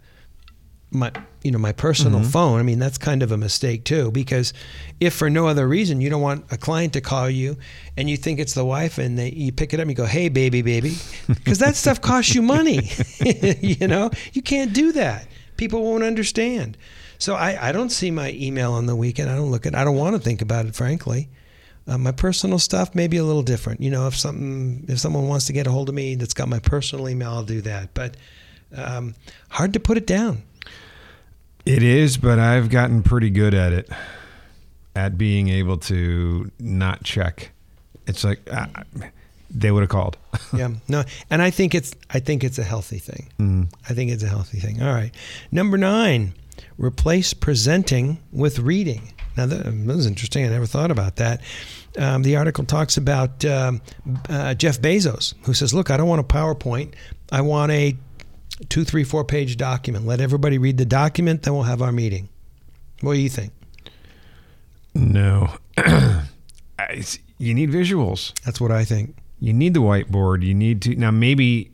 my 0.94 1.12
you 1.42 1.50
know 1.50 1.58
my 1.58 1.72
personal 1.72 2.22
phone. 2.22 2.58
I 2.58 2.62
mean, 2.62 2.78
that's 2.78 2.98
kind 2.98 3.22
of 3.22 3.32
a 3.32 3.36
mistake 3.36 3.84
too, 3.84 4.10
because 4.10 4.52
if 5.00 5.14
for 5.14 5.28
no 5.28 5.46
other 5.46 5.66
reason 5.66 6.00
you 6.00 6.08
don't 6.08 6.22
want 6.22 6.44
a 6.50 6.56
client 6.56 6.92
to 6.94 7.00
call 7.00 7.28
you, 7.28 7.56
and 7.96 8.08
you 8.08 8.16
think 8.16 8.38
it's 8.38 8.54
the 8.54 8.64
wife, 8.64 8.98
and 8.98 9.18
they, 9.18 9.30
you 9.30 9.52
pick 9.52 9.74
it 9.74 9.80
up 9.80 9.82
and 9.82 9.90
you 9.90 9.96
go, 9.96 10.06
"Hey, 10.06 10.28
baby, 10.28 10.62
baby," 10.62 10.96
because 11.28 11.58
that 11.58 11.76
stuff 11.76 12.00
costs 12.00 12.34
you 12.34 12.42
money. 12.42 12.90
you 13.60 13.86
know, 13.88 14.10
you 14.32 14.42
can't 14.42 14.72
do 14.72 14.92
that. 14.92 15.26
People 15.56 15.82
won't 15.82 16.02
understand. 16.02 16.76
So 17.18 17.35
I, 17.35 17.68
I 17.68 17.72
don't 17.72 17.90
see 17.90 18.11
my 18.11 18.33
email 18.33 18.72
on 18.72 18.87
the 18.87 18.96
weekend. 18.96 19.30
I 19.30 19.37
don't 19.37 19.50
look 19.50 19.66
at. 19.66 19.74
I 19.74 19.85
don't 19.85 19.96
want 19.96 20.16
to 20.16 20.20
think 20.20 20.42
about 20.42 20.66
it, 20.66 20.74
frankly. 20.74 21.28
Uh, 21.87 21.98
my 21.98 22.12
personal 22.12 22.59
stuff 22.59 22.94
may 22.94 23.07
be 23.09 23.18
a 23.18 23.24
little 23.24 23.42
different. 23.42 23.80
You 23.80 23.90
know, 23.90 24.07
if 24.07 24.16
something, 24.16 24.85
if 24.88 24.98
someone 24.98 25.28
wants 25.28 25.46
to 25.46 25.52
get 25.52 25.66
a 25.66 25.70
hold 25.70 25.88
of 25.88 25.94
me 25.94 26.14
that's 26.14 26.35
got 26.35 26.48
my 26.48 26.59
personal 26.59 27.09
email, 27.09 27.30
I'll 27.30 27.44
do 27.44 27.61
that. 27.62 27.92
But 27.92 28.16
um, 28.74 29.14
hard 29.50 29.72
to 29.74 29.80
put 29.80 29.98
it 29.98 30.07
down. 30.07 30.42
It 31.66 31.83
is, 31.83 32.18
but 32.18 32.38
I've 32.38 32.68
gotten 32.68 33.03
pretty 33.03 33.31
good 33.31 33.55
at 33.55 33.72
it, 33.72 33.88
at 34.94 35.16
being 35.16 35.48
able 35.48 35.79
to 35.79 36.50
not 36.59 37.03
check. 37.05 37.53
It's 38.07 38.22
like 38.22 38.40
uh, 38.53 38.66
they 39.50 39.70
would 39.70 39.81
have 39.81 39.90
called. 39.90 40.16
Yeah, 40.53 40.70
no, 40.87 41.03
and 41.31 41.42
I 41.42 41.50
think 41.50 41.74
it's, 41.74 41.96
I 42.11 42.20
think 42.20 42.44
it's 42.44 42.59
a 42.59 42.62
healthy 42.62 42.98
thing. 42.98 43.29
Mm. 43.40 43.72
I 43.88 43.94
think 43.94 44.12
it's 44.12 44.22
a 44.22 44.29
healthy 44.29 44.61
thing. 44.61 44.81
All 44.81 44.92
right, 44.92 45.11
number 45.50 45.77
nine, 45.77 46.35
replace 46.79 47.35
presenting 47.35 48.18
with 48.31 48.61
reading. 48.61 49.12
Now 49.37 49.46
that, 49.46 49.64
that 49.64 49.96
was 49.96 50.07
interesting. 50.07 50.44
I 50.44 50.50
never 50.50 50.66
thought 50.66 50.92
about 50.92 51.16
that. 51.16 51.40
Um, 51.98 52.22
the 52.22 52.37
article 52.37 52.64
talks 52.64 52.96
about 52.96 53.44
um, 53.44 53.81
uh, 54.29 54.55
Jeff 54.55 54.81
Bezos, 54.81 55.35
who 55.44 55.55
says, 55.55 55.74
"Look, 55.74 55.90
I 55.90 55.96
don't 55.96 56.09
want 56.09 56.20
a 56.20 56.24
PowerPoint. 56.24 56.94
I 57.33 57.40
want 57.40 57.72
a 57.72 57.96
two, 58.68 58.85
three, 58.85 59.05
four 59.05 59.24
page 59.24 59.57
document. 59.57 60.07
Let 60.07 60.20
everybody 60.20 60.59
read 60.59 60.79
the 60.79 60.87
document, 60.87 61.42
then 61.42 61.55
we'll 61.55 61.64
have 61.64 61.83
our 61.83 61.92
meeting." 61.92 62.29
What 63.00 63.14
do 63.14 63.20
you 63.20 63.29
think? 63.29 63.53
No, 64.94 65.57
you 67.38 67.55
need 67.55 67.70
visuals. 67.70 68.33
That's 68.44 68.61
what 68.61 68.70
I 68.70 68.85
think. 68.85 69.16
You 69.40 69.53
need 69.53 69.74
the 69.74 69.81
whiteboard. 69.81 70.42
You 70.42 70.55
need 70.55 70.83
to 70.83 70.94
now 70.94 71.11
maybe 71.11 71.70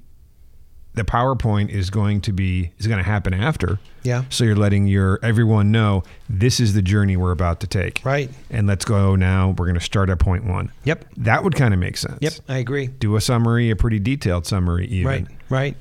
the 0.94 1.05
PowerPoint 1.05 1.68
is 1.68 1.90
going 1.90 2.20
to 2.22 2.33
be 2.33 2.72
is 2.79 2.87
going 2.87 2.98
to 2.98 3.05
happen 3.05 3.33
after. 3.33 3.79
Yeah. 4.03 4.24
So 4.29 4.44
you're 4.44 4.57
letting 4.57 4.87
your 4.87 5.20
everyone 5.22 5.70
know 5.70 6.03
this 6.29 6.59
is 6.59 6.74
the 6.74 6.83
journey 6.83 7.16
we're 7.16 7.31
about 7.31 7.61
to 7.61 7.66
take. 7.66 8.00
Right. 8.05 8.31
And 8.50 8.66
let's 8.66 8.85
go 8.85 9.14
now. 9.14 9.50
We're 9.50 9.66
going 9.66 9.79
to 9.79 9.85
start 9.85 10.11
at 10.11 10.18
point 10.18 10.44
one. 10.44 10.72
Yep. 10.85 11.05
That 11.18 11.44
would 11.44 11.55
kind 11.55 11.74
of 11.74 11.81
make 11.81 11.96
sense. 11.96 12.18
Yep. 12.20 12.33
I 12.48 12.59
agree. 12.59 12.88
Do 12.88 13.16
a 13.16 13.20
summary, 13.20 13.70
a 13.70 13.76
pretty 13.76 13.98
detailed 13.98 14.46
summary, 14.46 14.87
even. 14.88 15.07
Right, 15.07 15.26
right. 15.48 15.76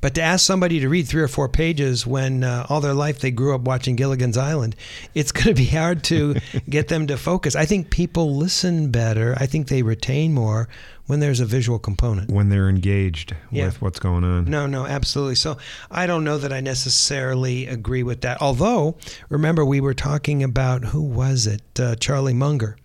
But 0.00 0.14
to 0.14 0.22
ask 0.22 0.44
somebody 0.44 0.80
to 0.80 0.88
read 0.88 1.06
three 1.08 1.22
or 1.22 1.28
four 1.28 1.48
pages 1.48 2.06
when 2.06 2.44
uh, 2.44 2.66
all 2.68 2.80
their 2.80 2.94
life 2.94 3.20
they 3.20 3.30
grew 3.30 3.54
up 3.54 3.62
watching 3.62 3.96
Gilligan's 3.96 4.36
Island, 4.36 4.76
it's 5.14 5.32
going 5.32 5.48
to 5.48 5.54
be 5.54 5.66
hard 5.66 6.02
to 6.04 6.36
get 6.68 6.88
them 6.88 7.06
to 7.08 7.16
focus. 7.16 7.54
I 7.56 7.64
think 7.64 7.90
people 7.90 8.36
listen 8.36 8.90
better. 8.90 9.34
I 9.38 9.46
think 9.46 9.68
they 9.68 9.82
retain 9.82 10.32
more 10.32 10.68
when 11.06 11.20
there's 11.20 11.40
a 11.40 11.44
visual 11.44 11.78
component. 11.78 12.30
When 12.30 12.48
they're 12.48 12.68
engaged 12.68 13.34
Yeah. 13.50 13.66
with 13.66 13.82
what's 13.82 13.98
going 13.98 14.24
on. 14.24 14.46
No, 14.46 14.66
no, 14.66 14.86
absolutely. 14.86 15.34
So 15.34 15.58
I 15.90 16.06
don't 16.06 16.24
know 16.24 16.38
that 16.38 16.52
I 16.52 16.60
necessarily 16.60 17.66
agree 17.66 18.02
with 18.02 18.22
that. 18.22 18.40
Although, 18.40 18.96
remember, 19.28 19.64
we 19.64 19.80
were 19.80 19.92
talking 19.94 20.42
about 20.42 20.84
who 20.86 21.02
was 21.02 21.46
it? 21.46 21.62
Uh, 21.78 21.94
Charlie 21.96 22.32
Munger 22.34 22.76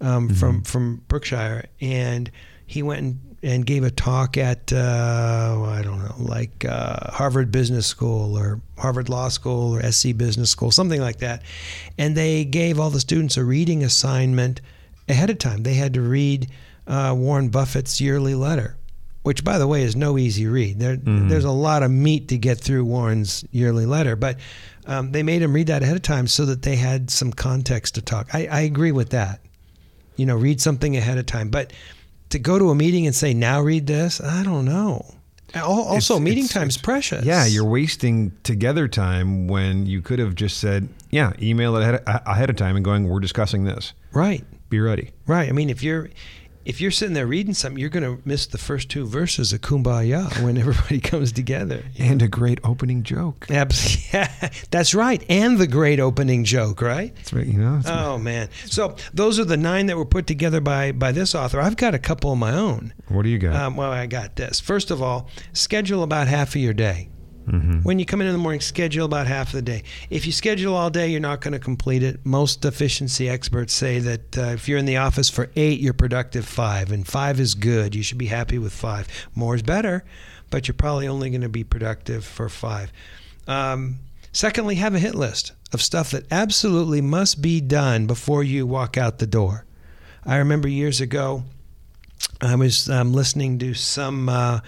um, 0.00 0.28
from 0.28 0.62
from 0.62 1.02
Berkshire, 1.08 1.66
and 1.80 2.30
he 2.68 2.82
went 2.82 3.00
and, 3.00 3.36
and 3.42 3.66
gave 3.66 3.82
a 3.82 3.90
talk 3.90 4.36
at 4.36 4.72
uh, 4.72 5.64
I 5.66 5.82
don't 5.82 5.98
know, 5.98 6.14
like 6.18 6.64
uh, 6.64 7.10
Harvard 7.10 7.50
Business 7.50 7.86
School 7.86 8.38
or 8.38 8.60
Harvard 8.76 9.08
Law 9.08 9.28
School 9.28 9.74
or 9.74 9.90
SC 9.90 10.16
Business 10.16 10.50
School, 10.50 10.70
something 10.70 11.00
like 11.00 11.18
that. 11.18 11.42
And 11.96 12.16
they 12.16 12.44
gave 12.44 12.78
all 12.78 12.90
the 12.90 13.00
students 13.00 13.36
a 13.38 13.44
reading 13.44 13.82
assignment 13.82 14.60
ahead 15.08 15.30
of 15.30 15.38
time. 15.38 15.62
They 15.62 15.74
had 15.74 15.94
to 15.94 16.02
read 16.02 16.50
uh, 16.86 17.14
Warren 17.16 17.48
Buffett's 17.48 18.00
yearly 18.00 18.34
letter 18.34 18.76
which 19.24 19.44
by 19.44 19.58
the 19.58 19.66
way 19.66 19.82
is 19.82 19.94
no 19.94 20.16
easy 20.16 20.46
read. 20.46 20.78
There, 20.78 20.96
There's 21.28 21.44
a 21.44 21.50
lot 21.50 21.82
of 21.82 21.90
meat 21.90 22.28
to 22.28 22.38
get 22.38 22.58
through 22.58 22.86
Warren's 22.86 23.44
yearly 23.50 23.84
letter, 23.84 24.16
but 24.16 24.38
um, 24.86 25.12
they 25.12 25.22
made 25.22 25.42
him 25.42 25.52
read 25.52 25.66
that 25.66 25.82
ahead 25.82 25.96
of 25.96 26.02
time 26.02 26.26
so 26.26 26.46
that 26.46 26.62
they 26.62 26.76
had 26.76 27.10
some 27.10 27.32
context 27.32 27.96
to 27.96 28.00
talk. 28.00 28.28
I, 28.32 28.46
I 28.46 28.60
agree 28.60 28.92
with 28.92 29.10
that. 29.10 29.40
You 30.16 30.24
know, 30.24 30.34
read 30.34 30.62
something 30.62 30.96
ahead 30.96 31.18
of 31.18 31.26
time, 31.26 31.50
but 31.50 31.74
to 32.30 32.38
go 32.38 32.58
to 32.58 32.70
a 32.70 32.74
meeting 32.74 33.06
and 33.06 33.14
say 33.14 33.32
now 33.34 33.60
read 33.60 33.86
this, 33.86 34.20
I 34.20 34.42
don't 34.42 34.64
know. 34.64 35.14
Also, 35.54 36.14
It's- 36.16 36.20
meeting 36.24 36.44
it's- 36.44 36.52
time's 36.52 36.74
it's- 36.76 36.84
precious. 36.84 37.24
Yeah, 37.24 37.46
you're 37.46 37.64
wasting 37.64 38.32
together 38.42 38.86
time 38.86 39.48
when 39.48 39.86
you 39.86 40.02
could 40.02 40.18
have 40.18 40.34
just 40.34 40.58
said, 40.58 40.88
yeah, 41.10 41.32
email 41.40 41.74
it 41.76 41.82
ahead, 41.82 42.02
ahead 42.06 42.50
of 42.50 42.56
time 42.56 42.76
and 42.76 42.84
going, 42.84 43.08
we're 43.08 43.20
discussing 43.20 43.64
this. 43.64 43.92
right. 44.12 44.44
Be 44.70 44.78
ready. 44.80 45.12
Right. 45.26 45.48
I 45.48 45.52
mean, 45.52 45.70
if 45.70 45.82
you're 45.82 46.10
if 46.68 46.82
you're 46.82 46.90
sitting 46.90 47.14
there 47.14 47.26
reading 47.26 47.54
something, 47.54 47.80
you're 47.80 47.88
going 47.88 48.02
to 48.02 48.20
miss 48.28 48.46
the 48.46 48.58
first 48.58 48.90
two 48.90 49.06
verses 49.06 49.54
of 49.54 49.62
Kumbaya 49.62 50.42
when 50.44 50.58
everybody 50.58 51.00
comes 51.10 51.32
together. 51.32 51.82
And 51.98 52.20
a 52.20 52.28
great 52.28 52.60
opening 52.62 53.02
joke. 53.04 53.46
Abs- 53.50 54.12
yeah, 54.12 54.50
that's 54.70 54.94
right. 54.94 55.24
And 55.30 55.56
the 55.58 55.66
great 55.66 55.98
opening 55.98 56.44
joke, 56.44 56.82
right? 56.82 57.14
That's 57.16 57.32
right, 57.32 57.46
you 57.46 57.58
know. 57.58 57.80
Oh 57.86 58.18
man! 58.18 58.50
So 58.66 58.96
those 59.14 59.38
are 59.38 59.44
the 59.46 59.56
nine 59.56 59.86
that 59.86 59.96
were 59.96 60.04
put 60.04 60.26
together 60.26 60.60
by 60.60 60.92
by 60.92 61.10
this 61.10 61.34
author. 61.34 61.58
I've 61.58 61.76
got 61.76 61.94
a 61.94 61.98
couple 61.98 62.30
of 62.32 62.38
my 62.38 62.52
own. 62.52 62.92
what 63.08 63.22
do 63.22 63.30
you 63.30 63.38
got? 63.38 63.56
Um, 63.56 63.76
well, 63.76 63.90
I 63.90 64.06
got 64.06 64.36
this. 64.36 64.60
First 64.60 64.90
of 64.90 65.00
all, 65.02 65.30
schedule 65.54 66.02
about 66.02 66.28
half 66.28 66.50
of 66.50 66.60
your 66.60 66.74
day. 66.74 67.08
Mm-hmm. 67.48 67.80
When 67.80 67.98
you 67.98 68.04
come 68.04 68.20
in 68.20 68.26
in 68.26 68.32
the 68.32 68.38
morning, 68.38 68.60
schedule 68.60 69.06
about 69.06 69.26
half 69.26 69.48
of 69.48 69.52
the 69.54 69.62
day. 69.62 69.82
If 70.10 70.26
you 70.26 70.32
schedule 70.32 70.74
all 70.74 70.90
day, 70.90 71.08
you're 71.08 71.20
not 71.20 71.40
going 71.40 71.52
to 71.52 71.58
complete 71.58 72.02
it. 72.02 72.24
Most 72.24 72.64
efficiency 72.64 73.28
experts 73.28 73.72
say 73.72 73.98
that 74.00 74.38
uh, 74.38 74.42
if 74.42 74.68
you're 74.68 74.78
in 74.78 74.84
the 74.84 74.98
office 74.98 75.30
for 75.30 75.50
eight, 75.56 75.80
you're 75.80 75.94
productive 75.94 76.46
five, 76.46 76.92
and 76.92 77.06
five 77.06 77.40
is 77.40 77.54
good. 77.54 77.94
You 77.94 78.02
should 78.02 78.18
be 78.18 78.26
happy 78.26 78.58
with 78.58 78.72
five. 78.72 79.08
More 79.34 79.54
is 79.54 79.62
better, 79.62 80.04
but 80.50 80.68
you're 80.68 80.74
probably 80.74 81.08
only 81.08 81.30
going 81.30 81.40
to 81.40 81.48
be 81.48 81.64
productive 81.64 82.24
for 82.24 82.48
five. 82.48 82.92
Um, 83.46 84.00
secondly, 84.32 84.74
have 84.76 84.94
a 84.94 84.98
hit 84.98 85.14
list 85.14 85.52
of 85.72 85.82
stuff 85.82 86.10
that 86.10 86.24
absolutely 86.30 87.00
must 87.00 87.40
be 87.40 87.60
done 87.60 88.06
before 88.06 88.44
you 88.44 88.66
walk 88.66 88.96
out 88.96 89.18
the 89.18 89.26
door. 89.26 89.64
I 90.24 90.36
remember 90.36 90.68
years 90.68 91.00
ago, 91.00 91.44
I 92.40 92.54
was 92.54 92.88
um, 92.90 93.12
listening 93.12 93.58
to 93.60 93.74
some 93.74 94.28
uh, 94.28 94.60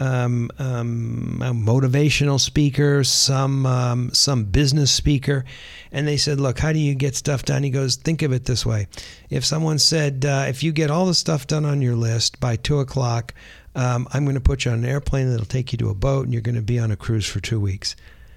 um, 0.00 0.50
um, 0.58 1.42
a 1.42 1.52
motivational 1.52 2.40
speaker, 2.40 3.02
some 3.04 3.66
um, 3.66 4.10
some 4.12 4.44
business 4.44 4.90
speaker, 4.90 5.44
and 5.90 6.06
they 6.06 6.16
said, 6.16 6.40
"Look, 6.40 6.58
how 6.58 6.72
do 6.72 6.78
you 6.78 6.94
get 6.94 7.16
stuff 7.16 7.44
done?" 7.44 7.62
He 7.62 7.70
goes, 7.70 7.96
"Think 7.96 8.22
of 8.22 8.32
it 8.32 8.44
this 8.44 8.64
way: 8.64 8.86
if 9.30 9.44
someone 9.44 9.78
said, 9.78 10.24
uh, 10.24 10.46
if 10.48 10.62
you 10.62 10.72
get 10.72 10.90
all 10.90 11.06
the 11.06 11.14
stuff 11.14 11.46
done 11.46 11.64
on 11.64 11.82
your 11.82 11.96
list 11.96 12.40
by 12.40 12.56
two 12.56 12.78
o'clock, 12.78 13.34
um, 13.74 14.08
I'm 14.12 14.24
going 14.24 14.34
to 14.34 14.40
put 14.40 14.64
you 14.64 14.70
on 14.70 14.78
an 14.78 14.84
airplane 14.84 15.30
that'll 15.30 15.46
take 15.46 15.72
you 15.72 15.78
to 15.78 15.90
a 15.90 15.94
boat, 15.94 16.24
and 16.24 16.32
you're 16.32 16.42
going 16.42 16.54
to 16.54 16.62
be 16.62 16.78
on 16.78 16.90
a 16.90 16.96
cruise 16.96 17.26
for 17.26 17.40
two 17.40 17.60
weeks." 17.60 17.96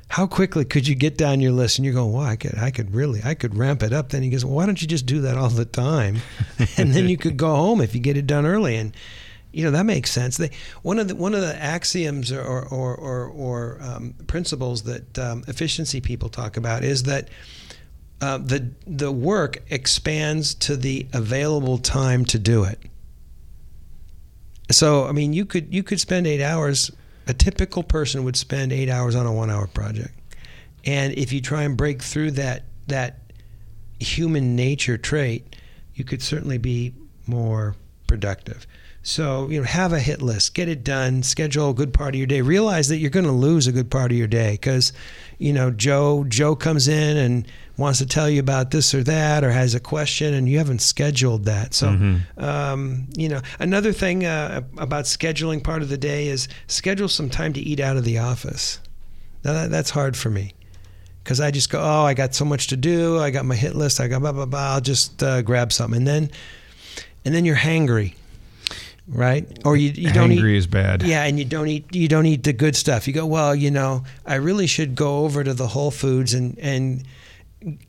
How 0.10 0.28
quickly 0.28 0.66
could 0.66 0.90
you 0.90 0.96
get 0.96 1.16
down 1.16 1.40
your 1.40 1.54
list? 1.54 1.78
And 1.78 1.86
you're 1.86 1.94
going, 1.94 2.12
well, 2.12 2.26
I 2.26 2.36
could, 2.36 2.58
I 2.58 2.70
could 2.70 2.94
really, 2.94 3.22
I 3.24 3.34
could 3.34 3.56
ramp 3.56 3.82
it 3.82 3.94
up. 3.94 4.10
Then 4.10 4.24
he 4.24 4.30
goes, 4.30 4.44
well, 4.44 4.56
why 4.56 4.66
don't 4.66 4.82
you 4.82 4.86
just 4.86 5.06
do 5.06 5.22
that 5.22 5.38
all 5.38 5.48
the 5.48 5.64
time, 5.64 6.18
and 6.78 6.92
then 6.92 7.08
you 7.08 7.16
could 7.16 7.38
go 7.38 7.56
home 7.56 7.80
if 7.80 7.96
you 7.96 8.02
get 8.02 8.18
it 8.18 8.28
done 8.28 8.46
early. 8.46 8.76
And 8.76 8.94
you 9.52 9.64
know 9.64 9.72
that 9.72 9.86
makes 9.86 10.12
sense. 10.12 10.38
They, 10.38 10.52
one 10.82 11.00
of 11.00 11.08
the 11.08 11.16
one 11.16 11.34
of 11.34 11.42
the 11.42 11.56
axioms 11.62 12.32
or 12.32 12.42
or 12.42 12.96
or, 12.96 13.26
or 13.28 13.78
um, 13.82 14.14
principles 14.28 14.84
that 14.84 15.20
um, 15.20 15.44
efficiency 15.48 16.02
people 16.02 16.30
talk 16.30 16.58
about 16.58 16.84
is 16.84 17.04
that 17.04 17.30
uh, 18.22 18.38
the 18.38 18.72
the 18.88 19.12
work 19.12 19.62
expands 19.70 20.54
to 20.56 20.78
the 20.78 21.08
available 21.14 21.78
time 21.78 22.24
to 22.26 22.40
do 22.40 22.64
it. 22.64 22.80
So 24.72 25.06
I 25.06 25.12
mean, 25.12 25.34
you 25.34 25.46
could 25.46 25.74
you 25.74 25.84
could 25.84 26.00
spend 26.00 26.28
eight 26.28 26.42
hours. 26.42 26.92
A 27.28 27.34
typical 27.34 27.84
person 27.84 28.24
would 28.24 28.36
spend 28.36 28.74
eight 28.74 28.90
hours 28.90 29.16
on 29.16 29.28
a 29.28 29.32
one-hour 29.32 29.68
project, 29.68 30.14
and 30.86 31.14
if 31.14 31.32
you 31.32 31.40
try 31.40 31.64
and 31.64 31.78
break 31.78 32.02
through 32.02 32.32
that 32.32 32.64
that 32.88 33.20
human 34.00 34.56
nature 34.56 34.98
trait, 34.98 35.56
you 35.94 36.04
could 36.04 36.22
certainly 36.22 36.58
be 36.58 36.94
more 37.28 37.76
productive. 38.08 38.66
So, 39.04 39.50
you 39.50 39.60
know, 39.60 39.66
have 39.66 39.94
a 39.94 40.00
hit 40.00 40.22
list, 40.22 40.54
get 40.54 40.70
it 40.70 40.84
done, 40.84 41.24
schedule 41.24 41.72
a 41.72 41.74
good 41.74 41.92
part 41.92 42.14
of 42.14 42.20
your 42.20 42.28
day. 42.28 42.42
Realize 42.42 42.88
that 42.90 42.98
you're 42.98 43.10
going 43.10 43.26
to 43.26 43.32
lose 43.32 43.66
a 43.66 43.72
good 43.72 43.90
part 43.90 44.12
of 44.12 44.18
your 44.18 44.28
day 44.28 44.52
because, 44.52 44.94
you 45.40 45.54
know, 45.54 45.72
Joe 45.72 46.24
Joe 46.26 46.56
comes 46.56 46.88
in 46.88 47.18
and 47.18 47.48
wants 47.78 47.98
to 47.98 48.06
tell 48.06 48.30
you 48.30 48.40
about 48.40 48.70
this 48.70 48.94
or 48.94 49.02
that 49.04 49.44
or 49.44 49.50
has 49.50 49.74
a 49.74 49.80
question 49.80 50.36
and 50.36 50.48
you 50.48 50.60
haven't 50.60 50.84
scheduled 50.84 51.46
that. 51.46 51.74
So, 51.74 51.88
Mm-hmm. 51.88 52.44
um, 52.44 53.08
you 53.18 53.28
know, 53.28 53.42
another 53.60 53.92
thing 53.92 54.24
uh, 54.24 54.62
about 54.78 55.06
scheduling 55.06 55.64
part 55.64 55.82
of 55.82 55.90
the 55.90 55.98
day 55.98 56.28
is 56.28 56.48
schedule 56.68 57.08
some 57.08 57.30
time 57.30 57.54
to 57.54 57.60
eat 57.60 57.80
out 57.80 57.98
of 57.98 58.04
the 58.04 58.20
office. 58.20 58.80
Now, 59.44 59.54
that, 59.54 59.72
that's 59.72 59.90
hard 59.90 60.16
for 60.16 60.30
me 60.30 60.54
because 61.24 61.40
I 61.40 61.50
just 61.50 61.72
go, 61.72 61.82
oh, 61.82 62.04
I 62.06 62.14
got 62.14 62.36
so 62.36 62.46
much 62.46 62.68
to 62.68 62.78
do. 62.78 63.18
I 63.18 63.32
got 63.32 63.46
my 63.46 63.56
hit 63.56 63.74
list. 63.76 64.00
I 64.00 64.08
got 64.08 64.22
blah 64.22 64.32
blah 64.32 64.46
blah. 64.46 64.74
I'll 64.76 64.82
just 64.82 65.24
uh, 65.24 65.42
grab 65.42 65.74
something, 65.74 65.98
and 65.98 66.08
then, 66.08 66.32
and 67.26 67.34
then 67.34 67.46
you're 67.46 67.56
hangry, 67.56 68.14
right? 69.08 69.46
Or 69.66 69.76
you 69.76 69.90
you 69.92 70.12
don't 70.14 70.30
Hangry 70.32 70.52
eat. 70.54 70.58
is 70.58 70.68
bad. 70.68 71.04
Yeah, 71.04 71.24
and 71.24 71.38
you 71.40 71.46
don't 71.46 71.68
eat 71.68 71.94
you 71.96 72.08
don't 72.08 72.26
eat 72.26 72.44
the 72.44 72.54
good 72.54 72.76
stuff. 72.76 73.08
You 73.08 73.14
go, 73.14 73.26
well, 73.26 73.56
you 73.56 73.72
know, 73.72 74.04
I 74.26 74.36
really 74.36 74.68
should 74.68 74.96
go 74.96 75.20
over 75.26 75.44
to 75.44 75.54
the 75.54 75.68
Whole 75.68 75.92
Foods 75.92 76.34
and 76.34 76.58
and 76.60 77.04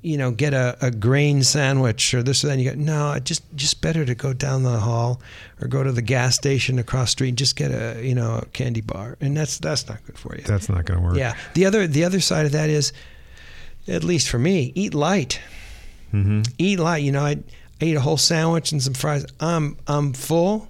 you 0.03 0.19
know 0.19 0.31
get 0.31 0.53
a, 0.53 0.77
a 0.83 0.91
grain 0.91 1.43
sandwich 1.43 2.13
or 2.13 2.23
this 2.23 2.45
or 2.45 2.49
that. 2.49 2.53
And 2.55 2.63
you 2.63 2.71
go, 2.71 2.77
no, 2.77 3.19
just 3.19 3.43
just 3.57 3.81
better 3.81 4.05
to 4.05 4.15
go 4.15 4.33
down 4.33 4.63
the 4.65 4.79
hall 4.81 5.21
or 5.61 5.69
go 5.69 5.83
to 5.83 5.93
the 5.93 6.03
gas 6.03 6.35
station 6.35 6.79
across 6.79 7.09
the 7.09 7.13
street. 7.13 7.29
And 7.31 7.39
just 7.39 7.57
get 7.57 7.71
a 7.71 8.05
you 8.07 8.15
know 8.15 8.41
a 8.43 8.47
candy 8.47 8.81
bar, 8.83 9.17
and 9.21 9.37
that's 9.37 9.59
that's 9.59 9.89
not 9.89 10.05
good 10.07 10.19
for 10.19 10.35
you. 10.37 10.43
That's 10.43 10.69
not 10.69 10.85
going 10.85 11.01
to 11.01 11.07
work. 11.07 11.17
Yeah. 11.17 11.35
The 11.55 11.67
other 11.67 11.87
the 11.87 12.05
other 12.05 12.21
side 12.21 12.47
of 12.47 12.53
that 12.53 12.69
is, 12.71 12.93
at 13.89 14.05
least 14.05 14.29
for 14.29 14.39
me, 14.39 14.73
eat 14.75 14.93
light. 14.95 15.41
hmm 16.11 16.43
Eat 16.59 16.79
light. 16.79 17.03
You 17.03 17.13
know, 17.13 17.25
I, 17.25 17.31
I 17.31 17.39
ate 17.81 17.97
a 17.97 18.01
whole 18.01 18.19
sandwich 18.19 18.73
and 18.73 18.83
some 18.83 18.95
fries. 18.95 19.25
I'm 19.41 19.77
I'm 19.87 20.13
full. 20.13 20.69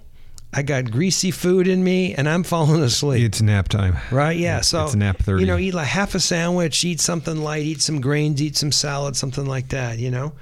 I 0.53 0.61
got 0.61 0.91
greasy 0.91 1.31
food 1.31 1.67
in 1.67 1.83
me, 1.83 2.13
and 2.13 2.29
I'm 2.29 2.43
falling 2.43 2.81
asleep. 2.81 3.23
It's 3.25 3.41
nap 3.41 3.69
time. 3.69 3.97
Right? 4.11 4.37
Yeah. 4.37 4.61
So 4.61 4.85
it's 4.85 4.95
nap 4.95 5.17
30. 5.17 5.41
You 5.41 5.47
know, 5.47 5.57
eat 5.57 5.73
like 5.73 5.87
half 5.87 6.15
a 6.15 6.19
sandwich, 6.19 6.83
eat 6.83 7.01
something 7.01 7.37
light, 7.37 7.63
eat 7.63 7.81
some 7.81 8.01
grains, 8.01 8.41
eat 8.41 8.55
some 8.55 8.71
salad, 8.71 9.15
something 9.15 9.45
like 9.45 9.69
that. 9.69 9.99
You 9.99 10.11
know. 10.11 10.33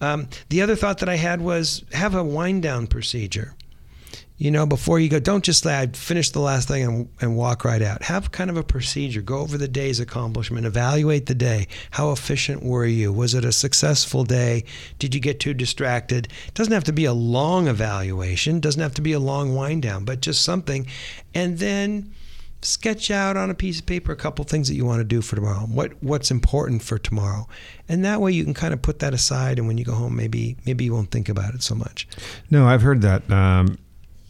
Um, 0.00 0.28
the 0.48 0.62
other 0.62 0.76
thought 0.76 0.98
that 0.98 1.08
I 1.08 1.16
had 1.16 1.40
was 1.40 1.84
have 1.92 2.14
a 2.14 2.22
wind 2.22 2.62
down 2.62 2.86
procedure. 2.86 3.54
You 4.38 4.52
know, 4.52 4.66
before 4.66 5.00
you 5.00 5.08
go, 5.08 5.18
don't 5.18 5.44
just 5.44 5.64
say, 5.64 5.76
I 5.76 5.88
finished 5.88 6.32
the 6.32 6.40
last 6.40 6.68
thing 6.68 6.84
and, 6.84 7.08
and 7.20 7.36
walk 7.36 7.64
right 7.64 7.82
out. 7.82 8.02
Have 8.04 8.30
kind 8.30 8.50
of 8.50 8.56
a 8.56 8.62
procedure. 8.62 9.20
Go 9.20 9.38
over 9.38 9.58
the 9.58 9.66
day's 9.66 9.98
accomplishment. 9.98 10.64
Evaluate 10.64 11.26
the 11.26 11.34
day. 11.34 11.66
How 11.90 12.12
efficient 12.12 12.62
were 12.62 12.86
you? 12.86 13.12
Was 13.12 13.34
it 13.34 13.44
a 13.44 13.50
successful 13.50 14.22
day? 14.22 14.64
Did 15.00 15.12
you 15.12 15.20
get 15.20 15.40
too 15.40 15.54
distracted? 15.54 16.28
It 16.46 16.54
doesn't 16.54 16.72
have 16.72 16.84
to 16.84 16.92
be 16.92 17.04
a 17.04 17.12
long 17.12 17.66
evaluation, 17.66 18.60
doesn't 18.60 18.80
have 18.80 18.94
to 18.94 19.02
be 19.02 19.12
a 19.12 19.20
long 19.20 19.56
wind 19.56 19.82
down, 19.82 20.04
but 20.04 20.20
just 20.20 20.42
something. 20.42 20.86
And 21.34 21.58
then 21.58 22.14
sketch 22.62 23.10
out 23.10 23.36
on 23.36 23.50
a 23.50 23.54
piece 23.54 23.78
of 23.78 23.86
paper 23.86 24.12
a 24.12 24.16
couple 24.16 24.44
things 24.44 24.68
that 24.68 24.74
you 24.74 24.84
want 24.84 25.00
to 25.00 25.04
do 25.04 25.20
for 25.20 25.36
tomorrow. 25.36 25.60
What 25.60 26.00
what's 26.02 26.30
important 26.30 26.82
for 26.82 26.98
tomorrow. 26.98 27.48
And 27.88 28.04
that 28.04 28.20
way 28.20 28.32
you 28.32 28.44
can 28.44 28.54
kind 28.54 28.74
of 28.74 28.82
put 28.82 28.98
that 29.00 29.14
aside 29.14 29.58
and 29.58 29.66
when 29.66 29.78
you 29.78 29.84
go 29.84 29.94
home 29.94 30.16
maybe 30.16 30.56
maybe 30.66 30.84
you 30.84 30.92
won't 30.92 31.10
think 31.10 31.28
about 31.28 31.54
it 31.54 31.62
so 31.62 31.74
much. 31.74 32.08
No, 32.50 32.66
I've 32.66 32.82
heard 32.82 33.02
that 33.02 33.28
um, 33.30 33.78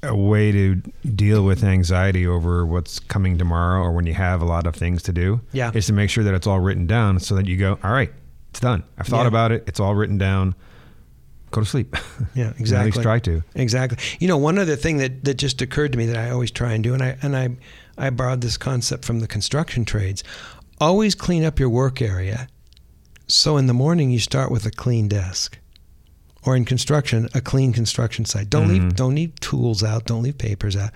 a 0.03 0.15
way 0.15 0.53
to 0.53 0.77
deal 1.15 1.45
with 1.45 1.65
anxiety 1.65 2.27
over 2.27 2.65
what's 2.65 2.99
coming 3.01 3.37
tomorrow 3.39 3.83
or 3.83 3.93
when 3.93 4.07
you 4.07 4.15
have 4.15 4.41
a 4.41 4.45
lot 4.45 4.67
of 4.67 4.75
things 4.77 5.03
to 5.05 5.13
do 5.13 5.41
Yeah. 5.53 5.71
is 5.75 5.87
to 5.87 5.93
make 5.93 6.09
sure 6.11 6.23
that 6.25 6.35
it's 6.35 6.47
all 6.47 6.61
written 6.61 6.87
down 6.87 7.19
so 7.21 7.35
that 7.35 7.47
you 7.47 7.57
go, 7.57 7.79
all 7.83 7.91
right, 7.93 8.13
it's 8.51 8.61
done. 8.61 8.85
I've 8.97 9.07
thought 9.09 9.23
Yeah. 9.23 9.29
about 9.29 9.51
it. 9.53 9.65
It's 9.67 9.81
all 9.81 9.95
written 9.97 10.17
down. 10.19 10.55
Go 11.51 11.63
to 11.63 11.67
sleep. 11.67 11.97
Yeah, 12.35 12.53
exactly. 12.59 12.77
At 12.91 12.97
least 12.97 13.03
try 13.03 13.19
to. 13.21 13.43
Exactly. 13.55 13.99
You 14.21 14.29
know, 14.29 14.37
one 14.37 14.59
other 14.59 14.77
thing 14.77 14.99
that, 14.99 15.25
that 15.25 15.35
just 15.35 15.61
occurred 15.63 15.93
to 15.93 15.99
me 15.99 16.07
that 16.07 16.17
I 16.17 16.31
always 16.31 16.51
try 16.51 16.73
and 16.75 16.85
do, 16.85 16.95
and 16.95 17.03
I 17.03 17.17
and 17.23 17.37
I 17.37 17.49
I 17.97 18.11
borrowed 18.11 18.43
this 18.43 18.57
concept 18.57 19.05
from 19.05 19.21
the 19.21 19.27
construction 19.27 19.85
trades. 19.85 20.23
Always 20.81 21.15
clean 21.17 21.45
up 21.45 21.59
your 21.59 21.71
work 21.71 22.01
area. 22.03 22.47
So 23.27 23.57
in 23.57 23.67
the 23.67 23.75
morning 23.75 24.11
you 24.11 24.19
start 24.21 24.51
with 24.51 24.65
a 24.67 24.71
clean 24.71 25.09
desk. 25.09 25.59
Or 26.49 26.57
in 26.57 26.65
construction, 26.65 27.29
a 27.35 27.43
clean 27.43 27.75
construction 27.75 28.25
site. 28.25 28.49
Don't 28.49 28.69
leave 28.69 28.83
Mhm. 28.83 28.97
don't 28.97 29.15
leave 29.15 29.39
tools 29.41 29.83
out, 29.85 30.07
don't 30.07 30.23
leave 30.23 30.39
papers 30.39 30.77
out. 30.77 30.91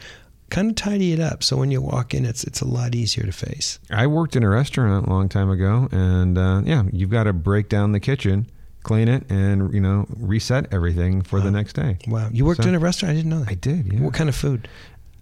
Kind 0.49 0.71
of 0.71 0.77
tidy 0.77 1.13
it 1.13 1.21
up 1.21 1.43
so 1.43 1.57
when 1.59 1.71
you 1.71 1.83
walk 1.83 2.15
in 2.15 2.25
it's 2.25 2.43
it's 2.45 2.61
a 2.63 2.67
lot 2.67 2.95
easier 2.95 3.25
to 3.27 3.33
face. 3.33 3.79
I 3.91 4.07
worked 4.07 4.35
in 4.35 4.43
a 4.43 4.49
restaurant 4.49 5.07
a 5.07 5.11
long 5.11 5.29
time 5.29 5.51
ago, 5.51 5.89
and 5.93 6.39
uh, 6.39 6.63
yeah, 6.65 6.85
you've 6.91 7.11
got 7.11 7.25
to 7.25 7.35
break 7.35 7.69
down 7.69 7.93
the 7.93 8.01
kitchen, 8.01 8.47
clean 8.83 9.09
it, 9.09 9.25
and 9.31 9.73
you 9.75 9.81
know 9.81 10.07
reset 10.17 10.73
everything 10.73 11.21
for 11.23 11.39
the 11.41 11.51
next 11.51 11.75
day. 11.75 11.99
Wow. 12.09 12.29
You 12.33 12.47
worked 12.47 12.63
So- 12.63 12.69
in 12.71 12.75
a 12.75 12.79
restaurant? 12.79 13.13
I 13.13 13.17
didn't 13.17 13.31
know 13.31 13.41
that. 13.41 13.51
I 13.51 13.55
did. 13.55 13.93
Yeah. 13.93 14.01
What 14.01 14.15
kind 14.15 14.29
of 14.31 14.35
food? 14.35 14.69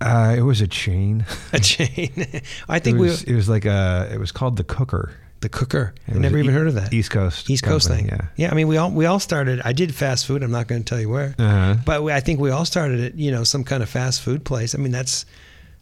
Uh, 0.01 0.35
it 0.39 0.43
was 0.43 0.61
a 0.61 0.67
chain. 0.69 1.27
A 1.53 1.59
chain. 1.59 2.13
I 2.69 2.77
It 2.77 2.85
think 2.85 2.99
was, 2.99 3.27
we 3.27 3.33
it 3.33 3.37
was 3.37 3.49
like 3.49 3.65
a. 3.67 4.09
It 4.15 4.19
was 4.21 4.31
called 4.33 4.57
the 4.57 4.65
Cooker. 4.65 5.13
The 5.41 5.49
cooker. 5.49 5.95
It 6.07 6.17
I 6.17 6.19
never 6.19 6.39
even 6.39 6.51
E- 6.51 6.55
heard 6.55 6.69
of 6.69 6.75
that. 6.75 6.93
East 6.93 7.11
Coast. 7.11 7.49
East 7.49 7.63
Coast 7.63 7.89
company, 7.89 8.09
thing. 8.11 8.19
Yeah. 8.21 8.27
Yeah, 8.37 8.51
I 8.51 8.55
mean, 8.55 8.69
we 8.69 8.77
all 8.77 8.91
we 8.91 9.07
all 9.07 9.19
started. 9.21 9.61
I 9.65 9.73
did 9.73 9.95
fast 9.95 10.27
food. 10.27 10.43
I'm 10.43 10.51
not 10.51 10.67
going 10.69 10.83
to 10.83 10.89
tell 10.89 11.01
you 11.01 11.09
where, 11.09 11.35
Uh-huh. 11.39 11.77
but 11.85 12.03
we, 12.03 12.13
I 12.13 12.21
think 12.21 12.41
we 12.41 12.51
all 12.51 12.65
started 12.65 13.01
at 13.01 13.15
you 13.15 13.31
know 13.31 13.45
some 13.45 13.65
kind 13.65 13.83
of 13.83 13.89
fast 13.89 14.21
food 14.23 14.45
place. 14.45 14.75
I 14.75 14.79
mean, 14.79 14.93
that's 14.93 15.25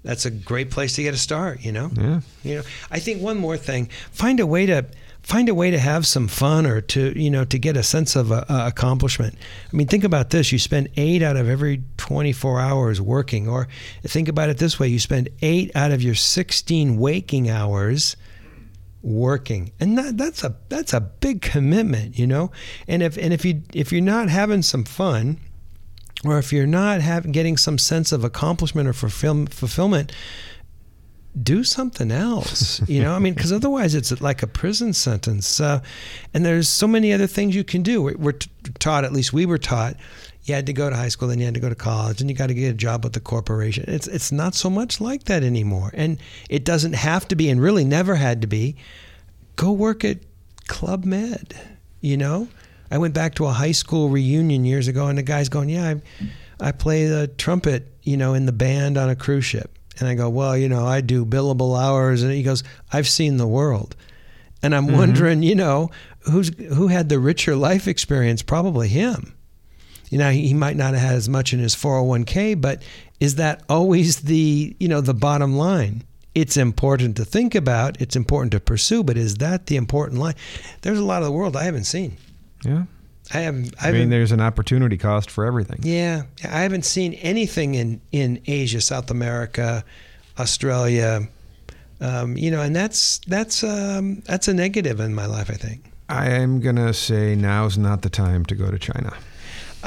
that's 0.04 0.24
a 0.26 0.30
great 0.30 0.70
place 0.70 0.94
to 0.94 1.02
get 1.02 1.12
a 1.14 1.18
start. 1.18 1.60
You 1.60 1.72
know, 1.72 1.90
Yeah. 1.96 2.20
you 2.44 2.54
know. 2.56 2.62
I 2.90 3.00
think 3.00 3.20
one 3.22 3.36
more 3.38 3.56
thing: 3.56 3.88
find 4.12 4.38
a 4.40 4.46
way 4.46 4.66
to 4.66 4.84
find 5.22 5.48
a 5.50 5.54
way 5.54 5.70
to 5.72 5.78
have 5.78 6.06
some 6.06 6.26
fun 6.28 6.64
or 6.64 6.80
to 6.80 7.20
you 7.20 7.28
know 7.28 7.44
to 7.44 7.58
get 7.58 7.76
a 7.76 7.82
sense 7.82 8.14
of 8.14 8.30
uh, 8.30 8.44
uh, 8.48 8.64
accomplishment. 8.68 9.34
I 9.72 9.76
mean, 9.76 9.88
think 9.88 10.04
about 10.04 10.30
this: 10.30 10.52
you 10.52 10.58
spend 10.60 10.88
eight 10.96 11.20
out 11.22 11.36
of 11.36 11.48
every 11.48 11.82
24 11.96 12.60
hours 12.60 13.00
working, 13.00 13.48
or 13.48 13.66
think 14.04 14.28
about 14.28 14.50
it 14.50 14.58
this 14.58 14.78
way: 14.78 14.86
you 14.86 15.00
spend 15.00 15.28
eight 15.42 15.72
out 15.74 15.90
of 15.90 16.00
your 16.00 16.14
16 16.14 16.96
waking 16.96 17.50
hours 17.50 18.16
working. 19.08 19.72
And 19.80 19.96
that, 19.96 20.18
that's 20.18 20.44
a 20.44 20.54
that's 20.68 20.92
a 20.92 21.00
big 21.00 21.42
commitment 21.42 22.18
you 22.18 22.26
know? 22.26 22.50
And 22.86 23.02
if 23.02 23.16
and 23.16 23.32
if 23.32 23.44
you 23.44 23.62
if 23.72 23.90
you're 23.90 24.02
not 24.02 24.28
having 24.28 24.62
some 24.62 24.84
fun 24.84 25.40
or 26.24 26.38
if 26.38 26.52
you're 26.52 26.66
not 26.66 27.00
having 27.00 27.32
getting 27.32 27.56
some 27.56 27.78
sense 27.78 28.12
of 28.12 28.24
accomplishment 28.24 28.88
or 28.88 28.92
fulfill, 28.92 29.46
fulfillment 29.46 30.12
do 31.40 31.62
something 31.62 32.10
else 32.10 32.80
you 32.88 33.00
know? 33.02 33.14
I 33.14 33.18
mean 33.18 33.34
because 33.34 33.52
otherwise 33.52 33.94
it's 33.94 34.20
like 34.20 34.42
a 34.42 34.46
prison 34.46 34.92
sentence. 34.92 35.60
Uh, 35.60 35.80
and 36.34 36.44
there's 36.44 36.68
so 36.68 36.86
many 36.86 37.12
other 37.12 37.26
things 37.26 37.56
you 37.56 37.64
can 37.64 37.82
do. 37.82 38.02
We're, 38.02 38.16
we're 38.16 38.38
taught 38.78 39.04
at 39.04 39.12
least 39.12 39.32
we 39.32 39.46
were 39.46 39.58
taught 39.58 39.96
you 40.48 40.54
had 40.54 40.66
to 40.66 40.72
go 40.72 40.88
to 40.88 40.96
high 40.96 41.08
school, 41.08 41.28
then 41.28 41.38
you 41.38 41.44
had 41.44 41.54
to 41.54 41.60
go 41.60 41.68
to 41.68 41.74
college, 41.74 42.20
and 42.20 42.30
you 42.30 42.36
got 42.36 42.48
to 42.48 42.54
get 42.54 42.70
a 42.70 42.74
job 42.74 43.04
with 43.04 43.12
the 43.12 43.20
corporation. 43.20 43.84
It's 43.88 44.06
it's 44.06 44.32
not 44.32 44.54
so 44.54 44.70
much 44.70 45.00
like 45.00 45.24
that 45.24 45.42
anymore, 45.42 45.90
and 45.94 46.18
it 46.48 46.64
doesn't 46.64 46.94
have 46.94 47.28
to 47.28 47.36
be, 47.36 47.48
and 47.50 47.60
really 47.60 47.84
never 47.84 48.14
had 48.14 48.40
to 48.42 48.46
be. 48.46 48.76
Go 49.56 49.72
work 49.72 50.04
at 50.04 50.18
Club 50.66 51.04
Med. 51.04 51.54
You 52.00 52.16
know, 52.16 52.48
I 52.90 52.98
went 52.98 53.14
back 53.14 53.34
to 53.36 53.46
a 53.46 53.52
high 53.52 53.72
school 53.72 54.08
reunion 54.08 54.64
years 54.64 54.88
ago, 54.88 55.08
and 55.08 55.18
the 55.18 55.22
guy's 55.22 55.48
going, 55.48 55.68
"Yeah, 55.68 55.94
I, 56.60 56.68
I 56.68 56.72
play 56.72 57.06
the 57.06 57.28
trumpet, 57.28 57.86
you 58.02 58.16
know, 58.16 58.34
in 58.34 58.46
the 58.46 58.52
band 58.52 58.96
on 58.96 59.10
a 59.10 59.16
cruise 59.16 59.44
ship." 59.44 59.76
And 59.98 60.08
I 60.08 60.14
go, 60.14 60.28
"Well, 60.28 60.56
you 60.56 60.68
know, 60.68 60.86
I 60.86 61.00
do 61.00 61.24
billable 61.24 61.80
hours," 61.80 62.22
and 62.22 62.32
he 62.32 62.42
goes, 62.42 62.64
"I've 62.92 63.08
seen 63.08 63.36
the 63.36 63.46
world." 63.46 63.96
And 64.60 64.74
I'm 64.74 64.88
mm-hmm. 64.88 64.96
wondering, 64.96 65.42
you 65.44 65.54
know, 65.54 65.90
who's 66.20 66.50
who 66.58 66.88
had 66.88 67.08
the 67.08 67.20
richer 67.20 67.54
life 67.54 67.86
experience? 67.86 68.42
Probably 68.42 68.88
him 68.88 69.37
you 70.10 70.18
know 70.18 70.30
he 70.30 70.54
might 70.54 70.76
not 70.76 70.94
have 70.94 71.02
had 71.02 71.14
as 71.16 71.28
much 71.28 71.52
in 71.52 71.58
his 71.58 71.74
401k 71.74 72.60
but 72.60 72.82
is 73.20 73.34
that 73.36 73.62
always 73.68 74.20
the 74.22 74.76
you 74.80 74.88
know 74.88 75.00
the 75.00 75.14
bottom 75.14 75.56
line 75.56 76.02
it's 76.34 76.56
important 76.56 77.16
to 77.16 77.24
think 77.24 77.54
about 77.54 78.00
it's 78.00 78.16
important 78.16 78.52
to 78.52 78.60
pursue 78.60 79.02
but 79.02 79.16
is 79.16 79.36
that 79.36 79.66
the 79.66 79.76
important 79.76 80.20
line 80.20 80.34
there's 80.82 80.98
a 80.98 81.04
lot 81.04 81.22
of 81.22 81.26
the 81.26 81.32
world 81.32 81.56
i 81.56 81.64
haven't 81.64 81.84
seen 81.84 82.16
Yeah. 82.64 82.84
i 83.34 83.38
haven't 83.40 83.74
i, 83.82 83.88
I 83.88 83.92
mean, 83.92 84.10
there's 84.10 84.32
an 84.32 84.40
opportunity 84.40 84.96
cost 84.96 85.30
for 85.30 85.44
everything. 85.44 85.80
yeah 85.82 86.22
i 86.44 86.60
haven't 86.60 86.84
seen 86.84 87.14
anything 87.14 87.74
in 87.74 88.00
in 88.12 88.40
asia 88.46 88.80
south 88.80 89.10
america 89.10 89.84
australia 90.38 91.28
um, 92.00 92.36
you 92.36 92.50
know 92.52 92.60
and 92.62 92.76
that's 92.76 93.18
that's 93.26 93.64
um, 93.64 94.22
that's 94.26 94.46
a 94.46 94.54
negative 94.54 95.00
in 95.00 95.14
my 95.14 95.26
life 95.26 95.50
i 95.50 95.54
think 95.54 95.84
I 96.10 96.30
am 96.30 96.60
gonna 96.60 96.94
say 96.94 97.34
now's 97.36 97.76
not 97.76 98.00
the 98.00 98.08
time 98.08 98.46
to 98.46 98.54
go 98.54 98.70
to 98.70 98.78
China. 98.78 99.12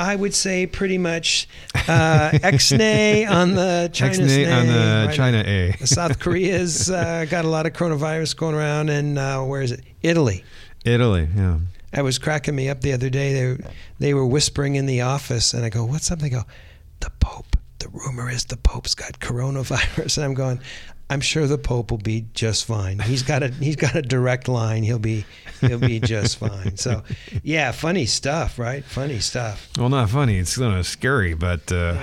I 0.02 0.16
would 0.16 0.34
say 0.34 0.66
pretty 0.66 0.98
much 0.98 1.48
uh, 1.88 2.32
X-nay 2.42 3.26
on 3.26 3.54
the 3.54 3.90
China 3.94 4.12
X-nay 4.12 4.52
on 4.52 4.68
the 4.68 5.06
right? 5.08 5.16
China 5.16 5.44
A. 5.46 5.86
South 5.86 6.20
Korea's 6.24 6.90
uh, 6.90 7.26
got 7.30 7.46
a 7.46 7.48
lot 7.48 7.66
of 7.66 7.74
coronavirus 7.74 8.36
going 8.36 8.56
around, 8.56 8.90
and 8.90 9.20
uh, 9.20 9.44
where 9.44 9.62
is 9.62 9.72
it? 9.72 9.82
Italy. 10.02 10.44
Italy, 10.84 11.28
yeah. 11.36 11.60
I 11.94 12.02
was 12.02 12.18
cracking 12.18 12.56
me 12.56 12.70
up 12.70 12.82
the 12.82 12.94
other 12.94 13.10
day. 13.10 13.34
They 13.34 13.64
they 14.00 14.14
were 14.14 14.26
whispering 14.26 14.76
in 14.76 14.86
the 14.88 15.02
office, 15.02 15.54
and 15.54 15.64
I 15.64 15.70
go, 15.70 15.86
"What's 15.86 16.10
up?" 16.10 16.20
They 16.20 16.30
go, 16.30 16.44
"The 17.02 17.12
Pope. 17.20 17.58
The 17.80 17.90
rumor 17.90 18.30
is 18.30 18.46
the 18.46 18.58
Pope's 18.58 18.96
got 18.96 19.20
coronavirus." 19.20 20.18
And 20.18 20.26
I'm 20.26 20.34
going, 20.34 20.62
"I'm 21.12 21.22
sure 21.22 21.46
the 21.46 21.58
Pope 21.58 21.92
will 21.92 21.98
be 22.00 22.26
just 22.34 22.66
fine. 22.66 22.98
He's 23.00 23.22
got 23.24 23.44
a 23.44 23.50
he's 23.50 23.76
got 23.76 23.96
a 23.96 24.02
direct 24.02 24.48
line. 24.48 24.84
He'll 24.84 24.98
be 25.00 25.26
he'll 25.60 25.78
be 25.80 26.00
just 26.00 26.38
fine." 26.38 26.78
So, 26.78 27.04
yeah, 27.44 27.72
funny 27.72 28.06
stuff, 28.06 28.58
right? 28.58 28.84
Funny 28.84 29.20
stuff. 29.20 29.68
Well, 29.78 29.90
not 29.90 30.10
funny. 30.10 30.38
It's 30.38 30.58
kind 30.58 30.78
of 30.78 30.88
scary, 30.88 31.34
but 31.36 31.72
uh, 31.72 31.98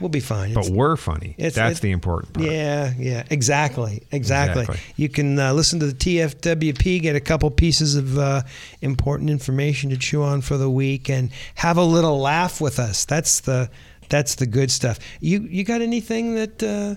We'll 0.00 0.10
be 0.10 0.20
fine. 0.20 0.52
but 0.52 0.60
It's- 0.66 0.70
we're 0.76 0.96
funny. 0.96 1.34
it's- 1.38 1.54
That's 1.54 1.78
it- 1.78 1.82
the 1.82 1.90
important 1.90 2.34
part. 2.34 2.46
Yeah, 2.46 2.92
yeah, 2.98 3.24
exactly, 3.30 4.02
exactly. 4.12 4.62
Exactly. 4.64 4.92
You 4.96 5.08
can 5.08 5.38
uh, 5.38 5.52
listen 5.54 5.80
to 5.80 5.86
the 5.86 5.94
TFWP, 5.94 7.00
get 7.00 7.16
a 7.16 7.20
couple 7.20 7.50
pieces 7.50 7.94
of 7.96 8.18
uh, 8.18 8.42
important 8.82 9.30
information 9.30 9.88
to 9.90 9.96
chew 9.96 10.22
on 10.22 10.40
for 10.42 10.56
the 10.58 10.68
week, 10.70 11.08
and 11.08 11.30
have 11.54 11.78
a 11.78 11.84
little 11.84 12.18
laugh 12.20 12.60
with 12.60 12.78
us. 12.78 13.04
That's 13.06 13.40
the 13.40 13.70
that's 14.08 14.34
the 14.36 14.46
good 14.46 14.70
stuff. 14.70 14.98
You 15.20 15.40
you 15.50 15.64
got 15.64 15.80
anything 15.80 16.34
that? 16.34 16.62
Uh, 16.62 16.94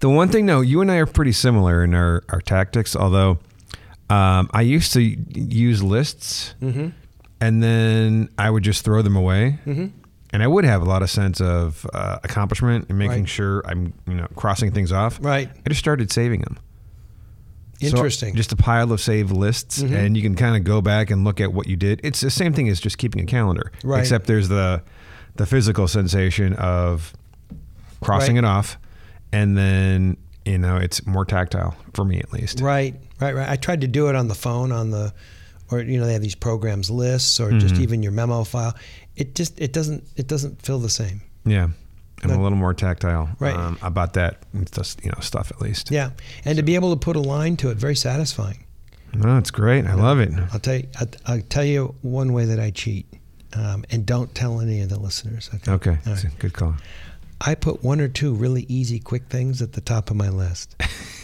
The 0.00 0.08
one 0.10 0.28
thing, 0.28 0.46
no, 0.46 0.60
you 0.60 0.80
and 0.80 0.90
I 0.90 0.96
are 0.96 1.06
pretty 1.06 1.32
similar 1.32 1.84
in 1.84 1.94
our, 1.94 2.22
our 2.30 2.40
tactics, 2.40 2.96
although 2.96 3.38
um, 4.08 4.48
I 4.52 4.62
used 4.62 4.92
to 4.94 5.00
use 5.02 5.82
lists 5.82 6.54
and 6.60 7.62
then 7.62 8.28
I 8.38 8.50
would 8.50 8.62
just 8.64 8.84
throw 8.84 9.02
them 9.02 9.16
away. 9.16 9.58
And 10.32 10.42
I 10.44 10.46
would 10.46 10.64
have 10.64 10.80
a 10.82 10.84
lot 10.84 11.02
of 11.02 11.10
sense 11.10 11.40
of 11.40 11.84
uh, 11.92 12.18
accomplishment 12.22 12.86
and 12.88 12.96
making 12.98 13.20
Right. 13.22 13.28
sure 13.28 13.62
I'm, 13.66 13.92
you 14.06 14.14
know, 14.14 14.28
crossing 14.36 14.70
things 14.70 14.92
off. 14.92 15.18
Right. 15.20 15.48
I 15.48 15.68
just 15.68 15.80
started 15.80 16.12
saving 16.12 16.42
them. 16.42 16.56
So 17.80 17.86
Interesting. 17.88 18.34
just 18.36 18.52
a 18.52 18.56
pile 18.56 18.92
of 18.92 19.00
saved 19.00 19.32
lists, 19.32 19.82
Mm-hmm. 19.82 19.94
and 19.96 20.16
you 20.16 20.22
can 20.22 20.34
kind 20.36 20.54
of 20.54 20.64
go 20.64 20.80
back 20.82 21.10
and 21.10 21.24
look 21.24 21.40
at 21.40 21.52
what 21.52 21.66
you 21.66 21.76
did. 21.76 22.00
It's 22.04 22.20
the 22.20 22.30
same 22.30 22.52
thing 22.52 22.68
as 22.68 22.78
just 22.78 22.98
keeping 22.98 23.22
a 23.22 23.26
calendar, 23.26 23.72
Right. 23.82 24.00
except 24.00 24.26
there's 24.26 24.48
the 24.48 24.82
the 25.36 25.46
physical 25.46 25.88
sensation 25.88 26.52
of 26.54 27.12
crossing 28.02 28.34
Right. 28.34 28.44
it 28.44 28.46
off, 28.46 28.76
and 29.32 29.56
then 29.56 30.16
you 30.44 30.58
know 30.58 30.76
it's 30.76 31.06
more 31.06 31.24
tactile 31.24 31.74
for 31.94 32.04
me 32.04 32.18
at 32.18 32.32
least. 32.32 32.60
right, 32.60 32.94
right, 33.20 33.34
right. 33.34 33.48
I 33.48 33.56
tried 33.56 33.80
to 33.82 33.86
do 33.88 34.08
it 34.08 34.14
on 34.16 34.28
the 34.28 34.34
phone, 34.34 34.72
on 34.72 34.90
the, 34.90 35.12
or 35.70 35.80
you 35.80 35.98
know 35.98 36.06
they 36.06 36.12
have 36.14 36.22
these 36.22 36.34
programs 36.34 36.90
lists, 36.90 37.38
or 37.40 37.50
just 37.52 37.74
Mm-hmm. 37.74 37.82
even 37.82 38.02
your 38.02 38.12
memo 38.12 38.44
file. 38.44 38.74
It 39.16 39.34
just 39.34 39.60
it 39.60 39.72
doesn't 39.72 40.04
it 40.16 40.26
doesn't 40.26 40.62
feel 40.62 40.78
the 40.78 40.88
same. 40.90 41.20
Yeah, 41.44 41.68
I'm 42.22 42.30
a 42.30 42.42
little 42.42 42.58
more 42.58 42.74
tactile 42.74 43.30
Right. 43.38 43.54
um, 43.56 43.78
about 43.82 44.12
that 44.14 44.42
just, 44.72 45.04
you 45.04 45.10
know 45.10 45.20
stuff 45.20 45.50
at 45.50 45.60
least. 45.60 45.90
Yeah, 45.90 46.10
and 46.44 46.56
to 46.56 46.62
be 46.62 46.74
able 46.74 46.90
to 46.94 46.98
put 46.98 47.16
a 47.16 47.20
line 47.20 47.56
to 47.58 47.70
it, 47.70 47.76
very 47.76 47.96
satisfying. 47.96 48.64
No, 49.12 49.36
it's 49.38 49.50
great. 49.50 49.86
I 49.86 49.94
love 49.94 50.20
it. 50.20 50.30
I'll 50.52 50.60
tell 50.60 50.76
you. 50.76 50.86
I'll, 50.98 51.08
I'll 51.26 51.40
tell 51.42 51.64
you 51.64 51.94
one 52.02 52.32
way 52.32 52.44
that 52.44 52.60
I 52.60 52.70
cheat, 52.70 53.06
um, 53.54 53.84
and 53.90 54.06
don't 54.06 54.32
tell 54.34 54.60
any 54.60 54.80
of 54.82 54.88
the 54.88 54.98
listeners. 55.00 55.50
Okay. 55.54 55.72
Okay, 55.72 55.98
that's 56.04 56.24
right. 56.24 56.32
a 56.32 56.36
good 56.38 56.52
call. 56.52 56.76
I 57.40 57.54
put 57.54 57.82
one 57.82 58.00
or 58.00 58.08
two 58.08 58.34
really 58.34 58.66
easy, 58.68 59.00
quick 59.00 59.24
things 59.28 59.62
at 59.62 59.72
the 59.72 59.80
top 59.80 60.10
of 60.10 60.16
my 60.16 60.28
list, 60.28 60.76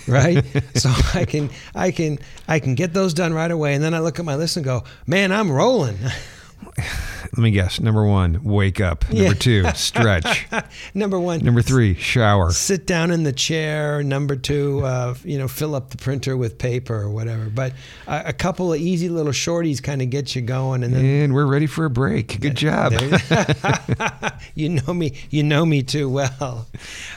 right? 0.08 0.44
so 0.74 0.90
I 1.14 1.24
can, 1.26 1.50
I 1.74 1.90
can, 1.90 2.18
I 2.48 2.58
can 2.58 2.74
get 2.74 2.94
those 2.94 3.12
done 3.12 3.34
right 3.34 3.50
away, 3.50 3.74
and 3.74 3.84
then 3.84 3.92
I 3.92 3.98
look 3.98 4.18
at 4.18 4.24
my 4.24 4.36
list 4.36 4.56
and 4.56 4.64
go, 4.64 4.84
"Man, 5.06 5.30
I'm 5.32 5.50
rolling." 5.50 5.98
Let 7.32 7.38
me 7.42 7.50
guess. 7.50 7.80
Number 7.80 8.04
one, 8.04 8.42
wake 8.44 8.80
up. 8.80 9.04
Number 9.08 9.22
Yeah. 9.24 9.32
two, 9.34 9.64
stretch. 9.74 10.46
Number 10.94 11.18
one, 11.18 11.40
Number 11.44 11.62
three, 11.62 11.94
shower. 11.94 12.50
sit 12.52 12.86
down 12.86 13.10
in 13.10 13.22
the 13.22 13.32
chair. 13.32 14.02
Number 14.02 14.36
two, 14.36 14.80
uh, 14.84 15.14
you 15.24 15.38
know, 15.38 15.48
fill 15.48 15.74
up 15.74 15.90
the 15.90 15.96
printer 15.98 16.36
with 16.36 16.58
paper 16.58 16.94
or 16.94 17.10
whatever. 17.10 17.46
But 17.46 17.72
a, 18.06 18.24
a 18.26 18.32
couple 18.32 18.72
of 18.72 18.80
easy 18.80 19.08
little 19.08 19.32
shorties 19.32 19.82
kind 19.82 20.02
of 20.02 20.10
get 20.10 20.34
you 20.34 20.42
going, 20.42 20.82
and 20.84 20.92
then 20.94 21.04
And 21.04 21.34
we're 21.34 21.46
ready 21.46 21.66
for 21.66 21.84
a 21.84 21.90
break. 21.90 22.40
Good 22.40 22.56
job. 22.56 22.92
you 24.54 24.68
know 24.68 24.94
me 24.94 25.12
you 25.30 25.42
know 25.42 25.64
me 25.66 25.82
too 25.82 26.08
well 26.08 26.66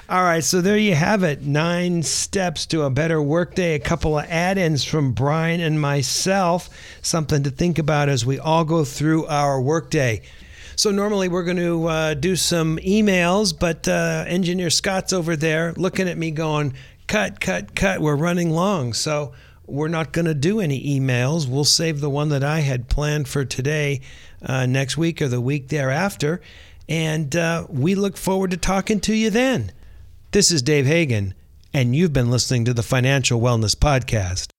all 0.10 0.24
right 0.24 0.44
so 0.44 0.62
there 0.62 0.78
you 0.78 0.94
have 0.96 1.24
it 1.24 1.44
nine 1.44 2.02
steps 2.04 2.66
to 2.66 2.82
a 2.84 2.90
better 2.90 3.22
workday 3.22 3.76
a 3.76 3.80
couple 3.80 4.18
of 4.18 4.26
add-ins 4.30 4.84
from 4.84 5.12
brian 5.12 5.60
and 5.62 5.80
myself 5.80 6.70
something 7.02 7.44
to 7.44 7.50
think 7.50 7.78
about 7.80 8.10
as 8.10 8.26
we 8.26 8.40
all 8.40 8.66
go 8.66 8.84
through 8.84 9.26
our 9.28 9.62
workday 9.62 9.99
so 10.76 10.92
normally 10.92 11.28
we're 11.28 11.44
going 11.44 11.58
to 11.58 11.86
uh, 11.88 12.14
do 12.14 12.36
some 12.36 12.78
emails 12.78 13.58
but 13.58 13.88
uh, 13.88 14.24
engineer 14.28 14.70
scott's 14.70 15.14
over 15.14 15.36
there 15.36 15.74
looking 15.78 16.08
at 16.08 16.18
me 16.18 16.32
going 16.32 16.74
cut 17.08 17.40
cut 17.40 17.76
cut 17.76 18.02
we're 18.02 18.16
running 18.16 18.50
long 18.52 18.94
so 18.94 19.34
we're 19.70 19.88
not 19.88 20.12
going 20.12 20.26
to 20.26 20.34
do 20.34 20.60
any 20.60 21.00
emails. 21.00 21.48
We'll 21.48 21.64
save 21.64 22.02
the 22.02 22.10
one 22.10 22.30
that 22.30 22.44
I 22.44 22.60
had 22.60 22.90
planned 22.90 23.28
for 23.28 23.46
today, 23.46 24.02
uh, 24.42 24.66
next 24.66 24.98
week 24.98 25.22
or 25.22 25.28
the 25.28 25.42
week 25.42 25.70
thereafter. 25.70 26.42
And 26.88 27.36
uh, 27.36 27.68
we 27.70 27.96
look 27.96 28.18
forward 28.18 28.52
to 28.52 28.58
talking 28.58 29.00
to 29.02 29.16
you 29.16 29.30
then. 29.30 29.72
This 30.32 30.52
is 30.52 30.62
Dave 30.62 30.86
Hagan, 30.86 31.34
and 31.74 31.96
you've 31.96 32.14
been 32.14 32.32
listening 32.32 32.66
to 32.66 32.74
the 32.74 32.84
Financial 32.84 33.40
Wellness 33.40 33.76
Podcast. 33.76 34.59